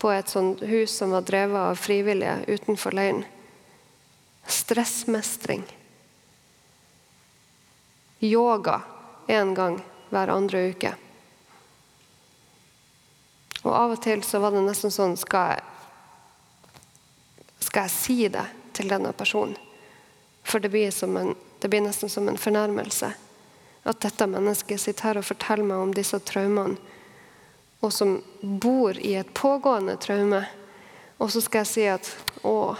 på 0.00 0.10
et 0.10 0.32
sånt 0.32 0.64
hus 0.66 0.96
som 0.96 1.12
var 1.14 1.22
drevet 1.28 1.68
av 1.68 1.78
frivillige 1.78 2.40
utenfor 2.48 2.96
leiren. 2.96 3.22
Stressmestring 4.44 5.62
yoga 8.24 8.82
én 9.26 9.54
gang 9.54 9.82
hver 10.10 10.28
andre 10.28 10.68
uke. 10.70 10.94
Og 13.64 13.72
Av 13.72 13.94
og 13.94 14.00
til 14.04 14.22
så 14.24 14.40
var 14.44 14.52
det 14.52 14.64
nesten 14.64 14.92
sånn 14.92 15.16
Skal 15.16 15.54
jeg, 15.54 15.62
skal 17.64 17.86
jeg 17.86 17.94
si 17.94 18.18
det 18.28 18.44
til 18.76 18.90
denne 18.92 19.12
personen? 19.16 19.56
For 20.44 20.60
det 20.60 20.68
blir, 20.68 21.04
en, 21.04 21.34
det 21.60 21.68
blir, 21.68 21.80
nesten 21.80 22.08
som 22.12 22.28
en 22.28 22.38
fornærmelse. 22.38 23.12
At 23.84 24.00
dette 24.00 24.26
mennesket 24.28 24.80
sitter 24.80 25.10
her 25.10 25.20
og 25.20 25.28
forteller 25.28 25.66
meg 25.66 25.80
om 25.80 25.94
disse 25.96 26.20
traumene, 26.20 26.76
og 27.84 27.92
som 27.92 28.16
bor 28.40 28.96
i 28.96 29.12
et 29.20 29.32
pågående 29.36 29.98
traume. 30.00 30.44
Og 31.20 31.32
så 31.32 31.42
skal 31.44 31.64
jeg 31.64 31.72
si 31.72 31.84
at 31.88 32.08
å, 32.44 32.76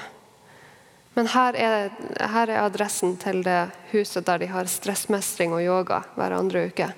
men 1.15 1.29
her 1.31 1.55
er, 1.61 1.93
her 2.19 2.49
er, 2.49 2.65
adressen 2.65 3.19
til 3.21 3.43
det 3.47 3.69
huset 3.93 4.27
der 4.27 4.41
de 4.43 4.49
har 4.51 4.71
stressmestring 4.71 5.53
og 5.55 5.63
yoga 5.63 6.01
hver 6.17 6.35
andre 6.35 6.67
uke. 6.73 6.89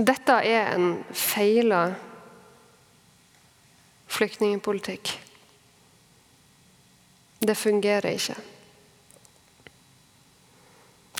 Dette 0.00 0.32
er 0.48 0.70
en 0.72 0.94
feila 1.12 1.90
flyktningpolitikk. 4.08 5.10
Det 7.40 7.56
fungerer 7.56 8.08
ikke. 8.16 8.36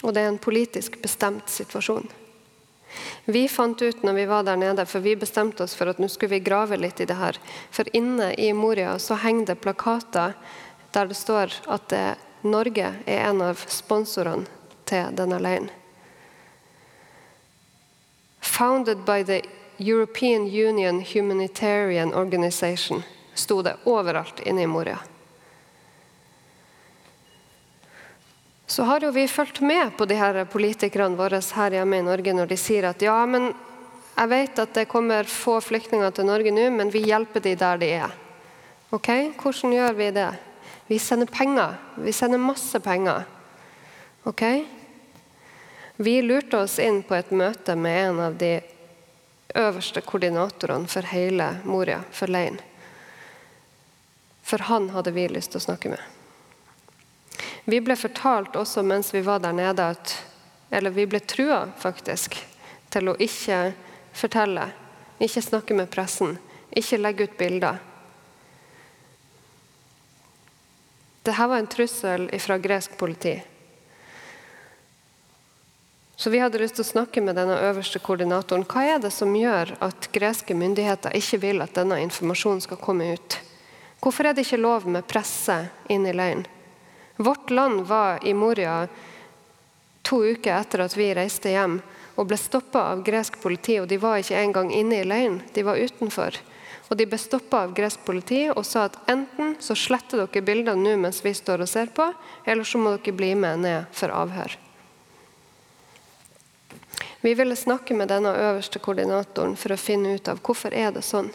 Og 0.00 0.14
det 0.16 0.22
er 0.22 0.30
en 0.30 0.40
politisk 0.40 0.96
bestemt 1.02 1.52
situasjon. 1.52 2.08
Vi 3.28 3.42
fant 3.52 3.82
ut 3.82 4.00
når 4.02 4.16
vi 4.16 4.24
var 4.30 4.46
der 4.48 4.56
nede, 4.56 4.86
for 4.88 5.04
vi 5.04 5.12
bestemte 5.16 5.62
oss 5.64 5.76
for 5.76 5.92
at 5.92 6.00
nå 6.00 6.08
skulle 6.08 6.38
vi 6.38 6.46
grave 6.48 6.78
litt 6.80 7.02
i 7.04 7.06
det 7.06 7.18
her. 7.20 7.36
For 7.70 7.88
inne 7.96 8.32
i 8.40 8.48
Moria 8.56 8.96
så 8.98 9.18
henger 9.20 9.52
det 9.52 9.60
plakater 9.60 10.32
der 10.90 11.06
det 11.12 11.18
står 11.20 11.52
at 11.68 11.88
det, 11.92 12.06
Norge 12.42 12.94
er 13.04 13.26
en 13.28 13.42
av 13.44 13.60
sponsorene 13.68 14.48
til 14.88 15.12
denne 15.12 15.36
leiren. 15.44 15.68
Founded 18.50 19.04
by 19.06 19.22
the 19.24 19.40
European 19.78 20.46
Union 20.46 21.00
Humanitarian 21.00 22.14
Organization 22.14 23.02
sto 23.34 23.62
det 23.62 23.76
overalt 23.88 24.40
inne 24.44 24.62
i 24.62 24.66
Moria. 24.66 24.98
så 28.70 28.82
har 28.82 29.00
jo 29.00 29.10
vi 29.10 29.28
fulgt 29.28 29.60
med 29.60 29.96
på 29.96 30.04
de 30.06 30.14
her 30.14 30.44
politikerne 30.46 31.18
våre 31.18 31.40
her 31.42 31.74
hjemme 31.74 31.98
i 31.98 32.04
Norge 32.06 32.32
når 32.32 32.46
de 32.52 32.58
sier 32.60 32.86
at 32.86 33.02
ja, 33.02 33.16
men 33.26 33.48
jeg 34.14 34.30
vet 34.30 34.60
at 34.62 34.76
det 34.76 34.84
kommer 34.90 35.26
få 35.26 35.56
flyktninger 35.64 36.14
til 36.14 36.28
Norge 36.28 36.52
nå, 36.54 36.68
men 36.70 36.92
vi 36.92 37.02
hjelper 37.08 37.42
de 37.42 37.56
der 37.58 37.80
de 37.80 37.88
er. 38.06 38.14
Ok, 38.94 39.08
Hvordan 39.42 39.74
gjør 39.74 39.96
vi 39.98 40.10
det? 40.14 40.28
Vi 40.86 40.98
sender 40.98 41.26
penger. 41.26 41.78
Vi 41.96 42.12
sender 42.12 42.38
masse 42.38 42.78
penger. 42.80 43.26
Ok? 44.24 44.42
Vi 46.00 46.22
lurte 46.22 46.58
oss 46.58 46.78
inn 46.78 47.02
på 47.02 47.12
et 47.14 47.30
møte 47.30 47.74
med 47.76 47.98
en 48.06 48.20
av 48.24 48.36
de 48.40 48.54
øverste 49.52 50.00
koordinatorene 50.00 50.88
for 50.88 51.04
hele 51.12 51.48
Moria, 51.68 51.98
for 52.10 52.32
leiren. 52.32 52.56
For 54.40 54.64
han 54.70 54.88
hadde 54.94 55.12
vi 55.12 55.26
lyst 55.28 55.52
til 55.52 55.60
å 55.60 55.66
snakke 55.66 55.92
med. 55.92 56.00
Vi 57.68 57.82
ble 57.84 57.98
fortalt 58.00 58.56
også 58.56 58.80
mens 58.80 59.12
vi 59.12 59.20
var 59.28 59.44
der 59.44 59.52
nede, 59.52 59.90
at, 59.92 60.14
eller 60.72 60.96
vi 60.96 61.04
ble 61.04 61.20
trua 61.20 61.66
faktisk 61.84 62.40
til 62.88 63.12
å 63.12 63.18
ikke 63.20 63.60
fortelle, 64.16 64.70
ikke 65.20 65.44
snakke 65.50 65.76
med 65.76 65.92
pressen, 65.92 66.38
ikke 66.72 67.02
legge 67.04 67.28
ut 67.28 67.38
bilder. 67.44 67.84
Dette 71.28 71.52
var 71.52 71.60
en 71.60 71.72
trussel 71.76 72.30
fra 72.40 72.56
gresk 72.56 72.96
politi. 72.96 73.36
Så 76.20 76.30
vi 76.30 76.38
hadde 76.38 76.58
lyst 76.60 76.76
til 76.76 76.84
å 76.84 76.90
snakke 76.90 77.22
med 77.24 77.38
denne 77.40 77.54
øverste 77.64 77.96
koordinatoren. 78.04 78.66
Hva 78.68 78.82
er 78.84 78.98
det 79.00 79.08
som 79.16 79.30
gjør 79.32 79.70
at 79.80 80.10
greske 80.12 80.52
myndigheter 80.52 81.16
ikke 81.16 81.38
vil 81.40 81.64
at 81.64 81.72
denne 81.78 81.96
informasjonen 82.02 82.60
skal 82.60 82.76
komme 82.82 83.14
ut? 83.16 83.38
Hvorfor 84.04 84.28
er 84.28 84.36
det 84.36 84.44
ikke 84.44 84.60
lov 84.60 84.84
med 84.84 85.08
presse 85.08 85.56
inn 85.88 86.04
i 86.04 86.12
leiren? 86.12 86.44
Vårt 87.16 87.48
land 87.48 87.86
var 87.88 88.20
i 88.20 88.36
Moria 88.36 88.82
to 90.04 90.20
uker 90.20 90.58
etter 90.58 90.84
at 90.84 91.00
vi 91.00 91.08
reiste 91.16 91.56
hjem. 91.56 91.80
og 92.20 92.26
ble 92.28 92.36
stoppa 92.36 92.82
av 92.92 93.00
gresk 93.00 93.40
politi. 93.40 93.80
og 93.80 93.88
De 93.88 93.96
var 93.96 94.20
ikke 94.20 94.36
engang 94.44 94.68
inne 94.76 95.00
i 95.00 95.08
leiren, 95.08 95.40
de 95.54 95.62
var 95.64 95.80
utenfor. 95.80 96.36
Og 96.90 96.96
De 97.00 97.06
ble 97.06 97.16
stoppa 97.16 97.64
av 97.64 97.72
gresk 97.72 98.04
politi 98.04 98.50
og 98.50 98.66
sa 98.66 98.90
at 98.90 98.98
enten 99.08 99.56
så 99.56 99.72
sletter 99.72 100.26
dere 100.26 100.44
bildene 100.44 100.84
nå 100.84 100.98
mens 101.00 101.24
vi 101.24 101.32
står 101.32 101.64
og 101.64 101.68
ser 101.68 101.86
på, 101.86 102.12
eller 102.44 102.64
så 102.64 102.76
må 102.76 102.98
dere 102.98 103.16
bli 103.16 103.32
med 103.34 103.64
ned 103.64 103.88
for 103.96 104.12
avhør. 104.12 104.58
Vi 107.20 107.34
ville 107.34 107.56
snakke 107.56 107.94
med 107.94 108.08
denne 108.08 108.32
øverste 108.32 108.80
koordinatoren 108.80 109.56
for 109.60 109.74
å 109.74 109.80
finne 109.80 110.14
ut 110.16 110.28
av 110.32 110.40
hvorfor 110.40 110.72
er 110.72 110.94
det 110.94 111.02
sånn. 111.04 111.28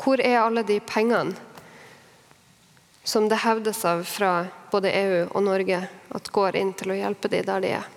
Hvor 0.00 0.20
er 0.24 0.40
alle 0.40 0.62
de 0.64 0.78
pengene 0.80 1.36
som 3.04 3.28
det 3.28 3.42
hevdes 3.42 3.82
av 3.88 4.04
fra 4.08 4.32
både 4.72 4.92
EU 4.94 5.20
og 5.26 5.44
Norge 5.44 5.82
at 6.16 6.30
går 6.32 6.56
inn 6.56 6.72
til 6.76 6.94
å 6.94 6.96
hjelpe 6.96 7.28
de 7.32 7.42
der 7.44 7.64
de 7.64 7.74
er? 7.80 7.90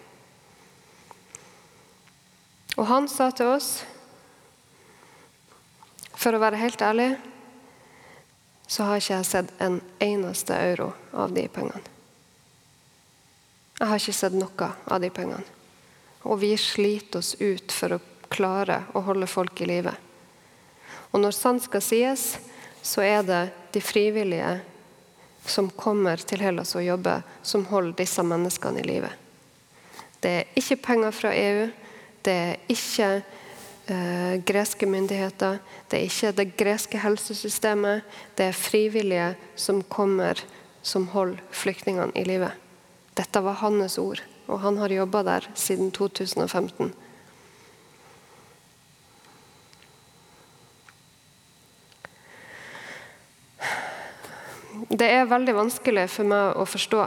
Og 2.79 2.87
han 2.87 3.07
sa 3.11 3.29
til 3.35 3.51
oss, 3.51 3.83
for 6.15 6.35
å 6.35 6.41
være 6.41 6.59
helt 6.59 6.83
ærlig, 6.83 7.09
så 8.67 8.87
har 8.87 8.99
ikke 8.99 9.17
jeg 9.17 9.27
sett 9.27 9.55
en 9.63 9.79
eneste 9.99 10.55
euro 10.55 10.91
av 11.11 11.33
de 11.35 11.47
pengene. 11.51 11.81
Jeg 13.79 13.89
har 13.89 13.99
ikke 13.99 14.15
sett 14.15 14.37
noe 14.37 14.71
av 14.85 15.01
de 15.03 15.09
pengene. 15.11 15.60
Og 16.23 16.39
vi 16.43 16.53
sliter 16.59 17.19
oss 17.19 17.35
ut 17.39 17.73
for 17.73 17.97
å 17.97 18.01
klare 18.31 18.83
å 18.93 19.03
holde 19.05 19.27
folk 19.27 19.61
i 19.61 19.69
live. 19.69 19.93
Og 21.11 21.19
når 21.19 21.35
sant 21.35 21.63
skal 21.65 21.83
sies, 21.83 22.25
så 22.81 23.03
er 23.03 23.25
det 23.27 23.41
de 23.73 23.81
frivillige 23.83 24.59
som 25.45 25.69
kommer 25.73 26.21
til 26.21 26.41
Hellas 26.43 26.75
og 26.77 26.85
jobber, 26.85 27.25
som 27.43 27.65
holder 27.69 27.97
disse 28.03 28.23
menneskene 28.23 28.81
i 28.81 28.87
live. 28.87 29.09
Det 30.21 30.31
er 30.37 30.57
ikke 30.57 30.81
penger 30.85 31.15
fra 31.17 31.33
EU, 31.33 31.67
det 32.21 32.33
er 32.33 32.57
ikke 32.69 33.09
eh, 33.89 34.35
greske 34.45 34.85
myndigheter, 34.85 35.57
det 35.89 35.97
er 35.97 36.09
ikke 36.09 36.33
det 36.37 36.47
greske 36.57 37.01
helsesystemet. 37.01 38.05
Det 38.37 38.51
er 38.51 38.57
frivillige 38.57 39.31
som 39.55 39.81
kommer, 39.81 40.37
som 40.85 41.09
holder 41.13 41.41
flyktningene 41.51 42.13
i 42.15 42.25
live. 42.27 42.51
Dette 43.17 43.41
var 43.43 43.59
hans 43.65 43.97
ord, 43.99 44.21
og 44.51 44.59
han 44.59 44.77
har 44.81 44.91
jobba 44.91 45.23
der 45.23 45.47
siden 45.55 45.91
2015. 45.95 46.91
Det 54.91 55.07
er 55.07 55.29
veldig 55.29 55.53
vanskelig 55.55 56.09
for 56.11 56.27
meg 56.27 56.57
å 56.59 56.67
forstå 56.67 57.05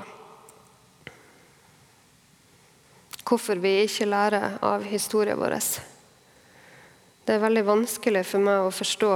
hvorfor 3.25 3.61
vi 3.61 3.73
ikke 3.83 4.07
lærer 4.09 4.59
av 4.65 4.85
historien 4.89 5.39
vår. 5.41 5.57
Det 7.25 7.35
er 7.35 7.45
veldig 7.45 7.65
vanskelig 7.67 8.25
for 8.29 8.45
meg 8.45 8.65
å 8.65 8.73
forstå 8.73 9.13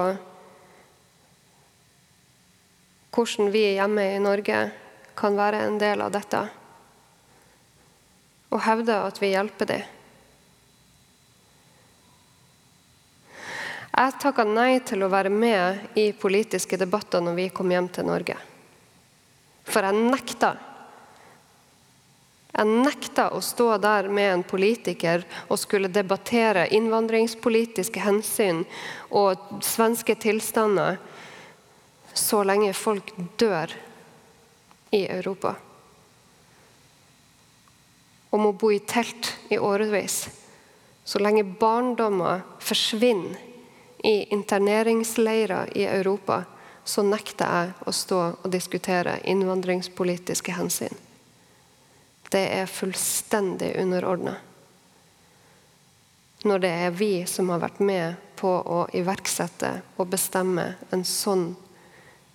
hvordan 3.14 3.50
vi 3.52 3.64
hjemme 3.76 4.04
i 4.14 4.20
Norge 4.22 4.62
kan 5.18 5.36
være 5.36 5.64
en 5.64 5.80
del 5.80 6.04
av 6.04 6.12
dette 6.14 6.44
og 8.48 8.62
hevde 8.64 8.96
at 9.08 9.20
vi 9.22 9.32
hjelper 9.34 9.70
dem. 9.72 9.94
Jeg 13.98 14.14
takka 14.22 14.44
nei 14.46 14.78
til 14.86 15.02
å 15.02 15.10
være 15.10 15.30
med 15.32 15.98
i 15.98 16.12
politiske 16.14 16.78
debatter 16.78 17.22
når 17.24 17.34
vi 17.34 17.48
kom 17.50 17.72
hjem 17.74 17.88
til 17.90 18.06
Norge. 18.06 18.36
For 19.68 19.84
jeg 19.84 20.08
nekta 20.08 20.54
jeg 22.58 22.66
nekta 22.66 23.28
å 23.36 23.40
stå 23.44 23.76
der 23.78 24.08
med 24.10 24.32
en 24.32 24.42
politiker 24.42 25.22
og 25.46 25.60
skulle 25.60 25.90
debattere 25.94 26.64
innvandringspolitiske 26.74 28.02
hensyn 28.02 28.64
og 29.14 29.62
svenske 29.62 30.16
tilstander 30.18 30.98
så 32.18 32.42
lenge 32.42 32.72
folk 32.74 33.12
dør 33.38 33.70
i 34.90 35.04
Europa. 35.06 35.54
Og 38.30 38.44
å 38.44 38.52
bo 38.52 38.70
i 38.72 38.80
telt 38.84 39.32
i 39.48 39.58
årevis. 39.58 40.26
Så 41.04 41.20
lenge 41.22 41.44
barndommer 41.44 42.44
forsvinner 42.60 43.38
i 44.04 44.28
interneringsleirer 44.34 45.72
i 45.76 45.88
Europa, 45.88 46.42
så 46.84 47.02
nekter 47.02 47.48
jeg 47.48 47.74
å 47.88 47.92
stå 47.92 48.22
og 48.44 48.48
diskutere 48.52 49.18
innvandringspolitiske 49.28 50.54
hensyn 50.56 50.96
det 52.28 52.44
er 52.60 52.66
fullstendig 52.66 53.72
underordna. 53.80 54.36
Når 56.44 56.58
det 56.62 56.70
er 56.70 56.90
vi 56.94 57.12
som 57.26 57.48
har 57.50 57.62
vært 57.62 57.80
med 57.82 58.18
på 58.38 58.50
å 58.50 58.84
iverksette 58.94 59.72
og 59.96 60.10
bestemme 60.12 60.74
en 60.94 61.04
sånn 61.04 61.50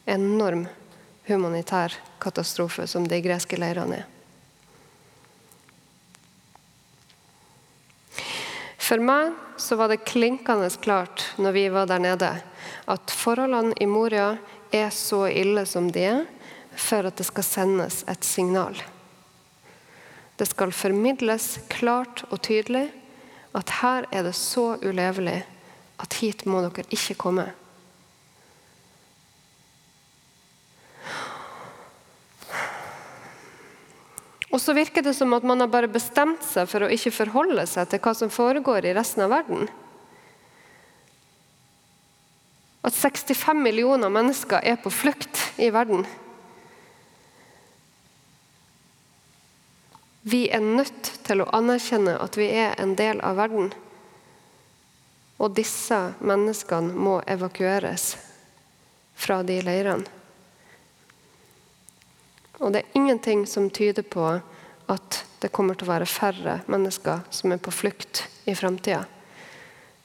enorm 0.09 0.65
humanitær 1.29 1.95
katastrofe 2.19 2.87
som 2.89 3.05
de 3.07 3.21
greske 3.23 3.59
leirene 3.59 4.01
er. 4.01 4.12
For 8.83 8.99
meg 8.99 9.31
så 9.61 9.77
var 9.79 9.91
det 9.93 10.03
klinkende 10.03 10.67
klart 10.83 11.29
når 11.39 11.55
vi 11.55 11.67
var 11.71 11.87
der 11.87 12.01
nede, 12.03 12.31
at 12.91 13.13
forholdene 13.15 13.77
i 13.79 13.87
Moria 13.87 14.33
er 14.75 14.89
så 14.91 15.27
ille 15.31 15.63
som 15.69 15.87
de 15.93 16.03
er, 16.03 16.25
for 16.75 17.07
at 17.07 17.15
det 17.15 17.27
skal 17.29 17.45
sendes 17.47 18.01
et 18.11 18.27
signal. 18.27 18.75
Det 20.35 20.49
skal 20.49 20.73
formidles 20.75 21.61
klart 21.71 22.25
og 22.29 22.41
tydelig 22.43 22.89
at 23.55 23.75
her 23.79 24.09
er 24.11 24.25
det 24.25 24.35
så 24.35 24.73
ulevelig 24.81 25.43
at 26.01 26.19
hit 26.19 26.47
må 26.49 26.63
dere 26.65 26.87
ikke 26.89 27.15
komme. 27.21 27.45
Og 34.53 34.61
så 34.61 34.75
virker 34.77 35.01
det 35.01 35.15
som 35.17 35.33
at 35.33 35.45
man 35.45 35.63
har 35.63 35.71
bare 35.73 35.89
bestemt 35.89 36.43
seg 36.45 36.69
for 36.69 36.85
å 36.85 36.91
ikke 36.93 37.13
forholde 37.15 37.65
seg 37.69 37.89
til 37.89 38.01
hva 38.03 38.13
som 38.13 38.29
foregår 38.29 38.85
i 38.85 38.93
resten 38.93 39.25
av 39.25 39.33
verden. 39.33 39.65
At 42.85 42.93
65 42.93 43.63
millioner 43.63 44.13
mennesker 44.13 44.61
er 44.61 44.77
på 44.83 44.91
flukt 44.93 45.41
i 45.57 45.71
verden. 45.73 46.05
Vi 50.23 50.45
er 50.53 50.61
nødt 50.63 51.09
til 51.25 51.41
å 51.41 51.49
anerkjenne 51.55 52.13
at 52.21 52.37
vi 52.37 52.51
er 52.53 52.77
en 52.79 52.93
del 52.99 53.23
av 53.25 53.39
verden. 53.41 53.73
Og 55.41 55.55
disse 55.57 55.97
menneskene 56.21 56.93
må 56.93 57.17
evakueres 57.25 58.13
fra 59.17 59.41
de 59.43 59.57
leirene. 59.65 60.22
Og 62.59 62.73
det 62.73 62.83
er 62.83 62.97
ingenting 62.99 63.47
som 63.49 63.69
tyder 63.73 64.03
på 64.03 64.27
at 64.91 65.23
det 65.41 65.51
kommer 65.55 65.75
til 65.75 65.87
å 65.87 65.93
være 65.93 66.09
færre 66.09 66.59
mennesker 66.71 67.25
som 67.33 67.55
er 67.55 67.63
på 67.63 67.73
flukt 67.73 68.25
i 68.45 68.55
framtida. 68.55 69.05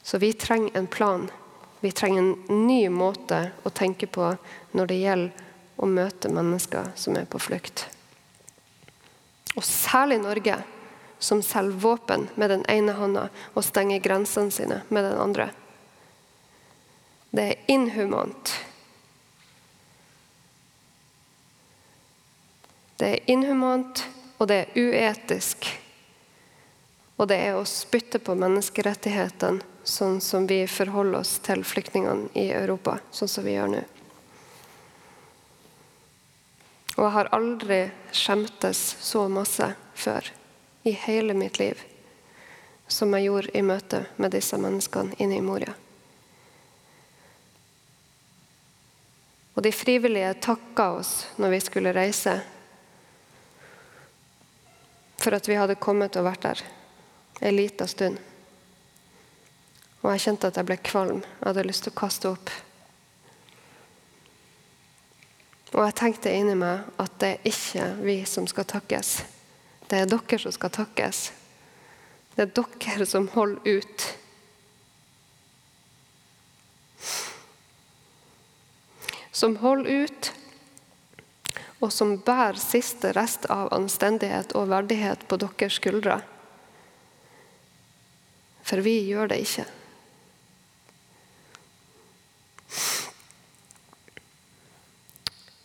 Så 0.03 0.18
vi 0.22 0.32
trenger 0.32 0.78
en 0.78 0.86
plan. 0.86 1.28
Vi 1.80 1.92
trenger 1.92 2.22
en 2.22 2.64
ny 2.66 2.88
måte 2.88 3.51
å 3.62 3.70
tenke 3.70 4.07
på 4.07 4.32
når 4.72 4.90
det 4.90 5.03
gjelder 5.03 5.46
å 5.78 5.86
møte 5.86 6.32
mennesker 6.32 6.90
som 6.99 7.18
er 7.18 7.28
på 7.30 7.38
flukt 7.42 7.86
og 9.59 9.64
særlig 9.66 10.20
Norge, 10.22 10.55
som 11.18 11.42
selger 11.42 11.80
våpen 11.82 12.28
med 12.38 12.53
den 12.53 12.64
ene 12.70 12.94
hånda 12.94 13.24
og 13.59 13.64
stenger 13.66 14.03
grensene 14.03 14.55
sine 14.55 14.82
med 14.88 15.03
den 15.05 15.18
andre. 15.18 15.49
Det 17.34 17.42
er 17.42 17.72
inhumant. 17.74 18.53
Det 22.99 23.09
er 23.09 23.30
inhumant, 23.30 24.03
og 24.38 24.49
det 24.51 24.57
er 24.59 24.78
uetisk. 24.78 25.68
Og 27.18 27.28
det 27.30 27.38
er 27.49 27.59
å 27.59 27.66
spytte 27.66 28.18
på 28.22 28.34
menneskerettighetene, 28.38 29.62
sånn 29.88 30.18
som 30.20 30.46
vi 30.46 30.64
forholder 30.68 31.22
oss 31.22 31.38
til 31.46 31.62
flyktningene 31.64 32.28
i 32.36 32.51
Europa, 32.53 32.99
sånn 33.11 33.30
som 33.30 33.46
vi 33.46 33.55
gjør 33.55 33.70
nå. 33.72 33.84
Og 36.99 37.05
jeg 37.07 37.14
har 37.14 37.30
aldri 37.34 37.78
skjemtes 38.11 38.80
så 39.07 39.28
masse 39.30 39.70
før 39.94 40.32
i 40.82 40.96
hele 41.07 41.36
mitt 41.38 41.61
liv 41.62 41.78
som 42.88 43.12
jeg 43.14 43.28
gjorde 43.28 43.53
i 43.55 43.62
møte 43.62 44.03
med 44.16 44.32
disse 44.34 44.59
menneskene 44.59 45.14
inne 45.20 45.38
i 45.38 45.44
Moria. 45.44 45.74
Og 49.55 49.64
de 49.66 49.72
frivillige 49.74 50.34
takka 50.42 50.92
oss 51.01 51.12
når 51.36 51.55
vi 51.55 51.61
skulle 51.66 51.94
reise, 51.94 52.38
for 55.18 55.34
at 55.34 55.48
vi 55.48 55.58
hadde 55.58 55.78
kommet 55.82 56.16
og 56.16 56.28
vært 56.28 56.46
der 56.46 56.64
en 57.40 57.56
liten 57.56 57.88
stund. 57.90 58.18
Og 60.02 60.12
jeg 60.12 60.24
kjente 60.28 60.50
at 60.50 60.58
jeg 60.58 60.66
ble 60.68 60.78
kvalm. 60.82 61.22
Jeg 61.22 61.46
hadde 61.46 61.66
lyst 61.66 61.86
til 61.86 61.94
å 61.94 61.98
kaste 61.98 62.30
opp. 62.30 62.52
Og 65.74 65.82
jeg 65.84 65.96
tenkte 65.98 66.32
inni 66.32 66.54
meg 66.56 66.86
at 67.02 67.18
det 67.20 67.32
er 67.34 67.50
ikke 67.50 67.88
vi 68.00 68.22
som 68.26 68.46
skal 68.48 68.66
takkes. 68.68 69.18
Det 69.88 70.00
er 70.00 70.08
dere 70.08 70.38
som 70.40 70.54
skal 70.54 70.72
takkes. 70.72 71.20
Det 72.36 72.46
er 72.46 72.54
dere 72.56 73.06
som 73.08 73.28
holder 73.34 73.78
ut. 73.78 74.06
Som 79.32 79.58
holder 79.62 80.06
ut, 80.06 80.32
og 81.79 81.93
som 81.95 82.16
bærer 82.18 82.59
siste 82.59 83.12
rest 83.14 83.47
av 83.53 83.70
anstendighet 83.74 84.55
og 84.59 84.70
verdighet 84.72 85.24
på 85.31 85.39
deres 85.39 85.79
skuldre. 85.79 86.20
For 88.66 88.83
vi 88.85 88.99
gjør 89.09 89.31
det 89.31 89.43
ikke. 89.45 89.66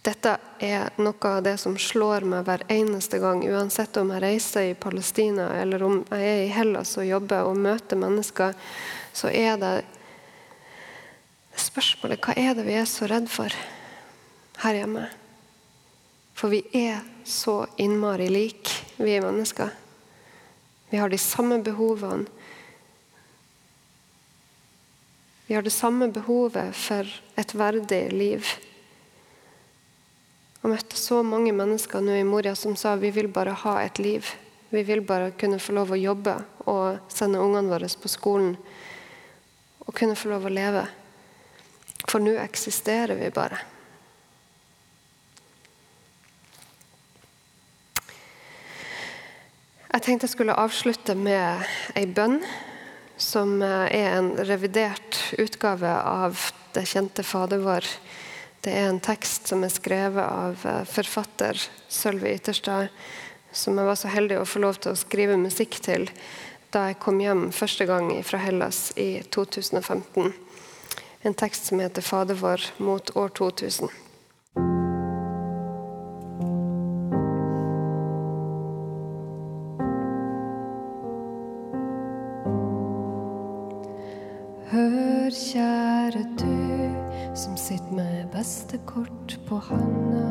Dette 0.03 0.33
er 0.59 0.91
noe 0.99 1.29
av 1.29 1.45
det 1.45 1.55
som 1.61 1.77
slår 1.79 2.25
meg 2.27 2.43
hver 2.43 2.65
eneste 2.71 3.21
gang, 3.23 3.39
uansett 3.47 3.95
om 4.01 4.11
jeg 4.11 4.23
reiser 4.23 4.67
i 4.67 4.75
Palestina 4.75 5.47
eller 5.61 5.83
om 5.87 6.01
jeg 6.11 6.27
er 6.27 6.41
i 6.43 6.51
Hellas 6.51 6.97
og 6.99 7.07
jobber 7.07 7.47
og 7.47 7.59
møter 7.63 7.99
mennesker, 7.99 8.51
så 9.15 9.31
er 9.31 9.55
det 9.61 9.73
spørsmålet 11.55 12.19
hva 12.19 12.35
er 12.35 12.55
det 12.57 12.67
vi 12.67 12.75
er 12.75 12.87
så 12.89 13.07
redd 13.07 13.31
for 13.31 13.55
her 14.65 14.81
hjemme? 14.81 15.07
For 16.43 16.51
vi 16.51 16.59
er 16.75 16.99
så 17.23 17.61
innmari 17.79 18.25
like, 18.27 18.73
vi 18.97 19.13
er 19.15 19.23
mennesker. 19.23 19.69
Vi 20.89 20.99
har 20.99 21.07
de 21.07 21.17
samme 21.17 21.61
behovene. 21.63 22.25
Vi 25.47 25.55
har 25.55 25.63
det 25.63 25.71
samme 25.71 26.09
behovet 26.11 26.75
for 26.75 27.07
et 27.39 27.55
verdig 27.55 28.01
liv. 28.11 28.51
Og 30.59 30.73
møtte 30.75 30.99
så 30.99 31.23
mange 31.23 31.55
mennesker 31.55 32.03
nå 32.03 32.19
i 32.19 32.27
Moria 32.27 32.57
som 32.59 32.75
sa 32.75 32.97
vi 32.99 33.15
vil 33.15 33.31
bare 33.31 33.55
ha 33.63 33.79
et 33.79 34.03
liv. 34.03 34.27
Vi 34.67 34.83
vil 34.83 34.99
bare 34.99 35.31
kunne 35.39 35.63
få 35.63 35.79
lov 35.79 35.95
å 35.95 36.03
jobbe 36.03 36.41
og 36.67 37.07
sende 37.07 37.39
ungene 37.39 37.71
våre 37.71 37.87
på 37.87 38.11
skolen. 38.11 38.57
Og 39.87 39.95
kunne 39.95 40.19
få 40.19 40.35
lov 40.35 40.51
å 40.51 40.57
leve. 40.59 40.89
For 42.03 42.19
nå 42.19 42.35
eksisterer 42.43 43.15
vi 43.15 43.31
bare. 43.31 43.69
Jeg 49.93 50.01
tenkte 50.01 50.25
jeg 50.25 50.33
skulle 50.33 50.57
avslutte 50.57 51.13
med 51.15 51.63
ei 51.95 52.07
bønn 52.09 52.39
som 53.21 53.61
er 53.61 53.93
en 53.93 54.31
revidert 54.41 55.19
utgave 55.37 55.91
av 55.93 56.49
det 56.73 56.87
kjente 56.89 57.23
Fader 57.23 57.61
vår 57.61 57.85
det 58.63 58.71
er 58.71 58.87
en 58.87 59.01
tekst 59.03 59.49
som 59.51 59.63
er 59.65 59.71
skrevet 59.73 60.23
av 60.23 60.61
eh, 60.63 60.83
forfatter 60.87 61.59
Sølvi 61.91 62.31
Ytterstad, 62.37 62.93
som 63.51 63.75
jeg 63.75 63.89
var 63.89 63.97
så 63.99 64.11
heldig 64.13 64.37
å 64.39 64.45
få 64.47 64.61
lov 64.63 64.79
til 64.79 64.93
å 64.93 64.99
skrive 64.99 65.35
musikk 65.39 65.81
til 65.83 66.07
da 66.71 66.87
jeg 66.89 67.01
kom 67.03 67.19
hjem 67.19 67.49
første 67.53 67.85
gang 67.89 68.07
fra 68.23 68.39
Hellas 68.39 68.93
i 68.95 69.19
2015. 69.35 70.31
En 71.27 71.35
tekst 71.35 71.67
som 71.67 71.83
heter 71.83 72.01
'Fader 72.01 72.39
vår 72.39 72.63
mot 72.79 73.11
år 73.19 73.35
2000'. 73.35 73.91
kort 88.93 89.37
på 89.47 89.55
handa. 89.55 90.29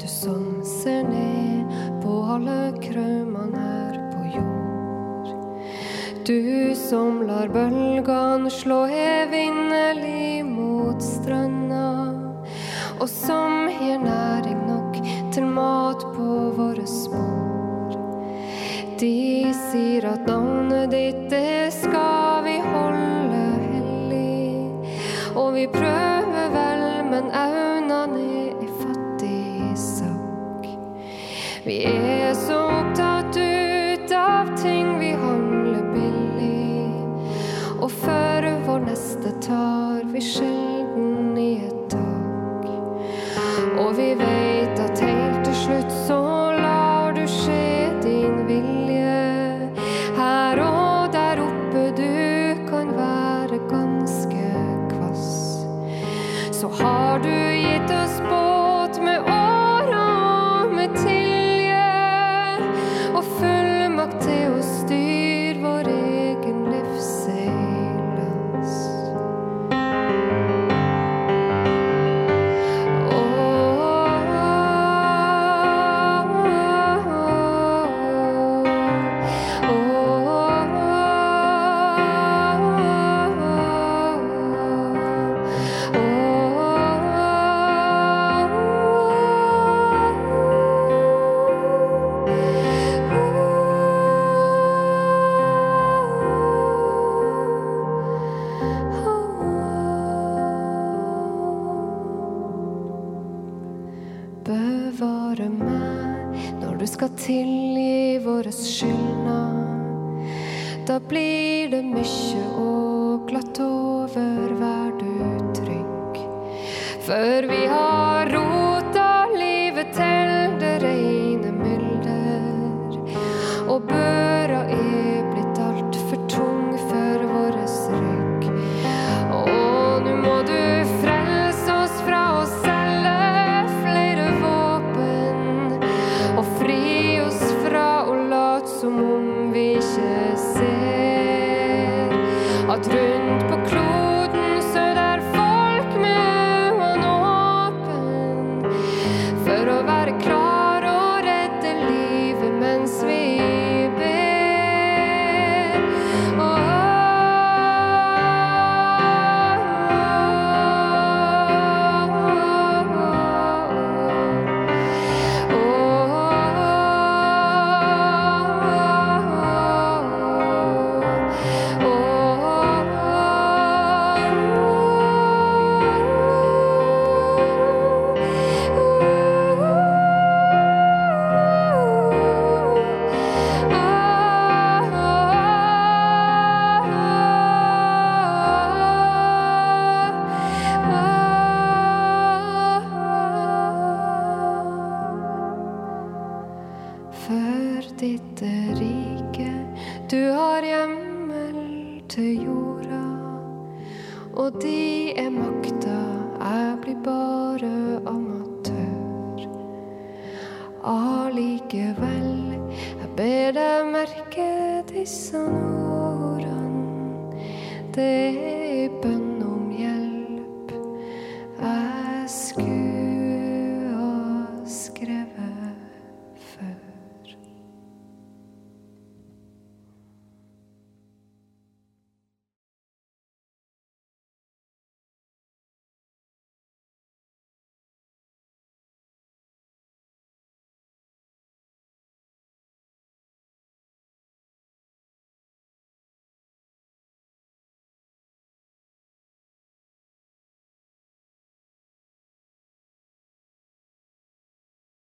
Du 0.00 0.06
som 0.08 0.64
ser 0.64 1.02
ned 1.02 1.64
på 2.02 2.12
alle 2.32 2.72
kraumene 2.82 3.64
her 3.64 3.98
på 4.12 4.22
jord. 4.36 5.28
Du 6.26 6.74
som 6.76 7.22
lar 7.28 7.52
bølgene 7.52 8.50
slå 8.50 8.86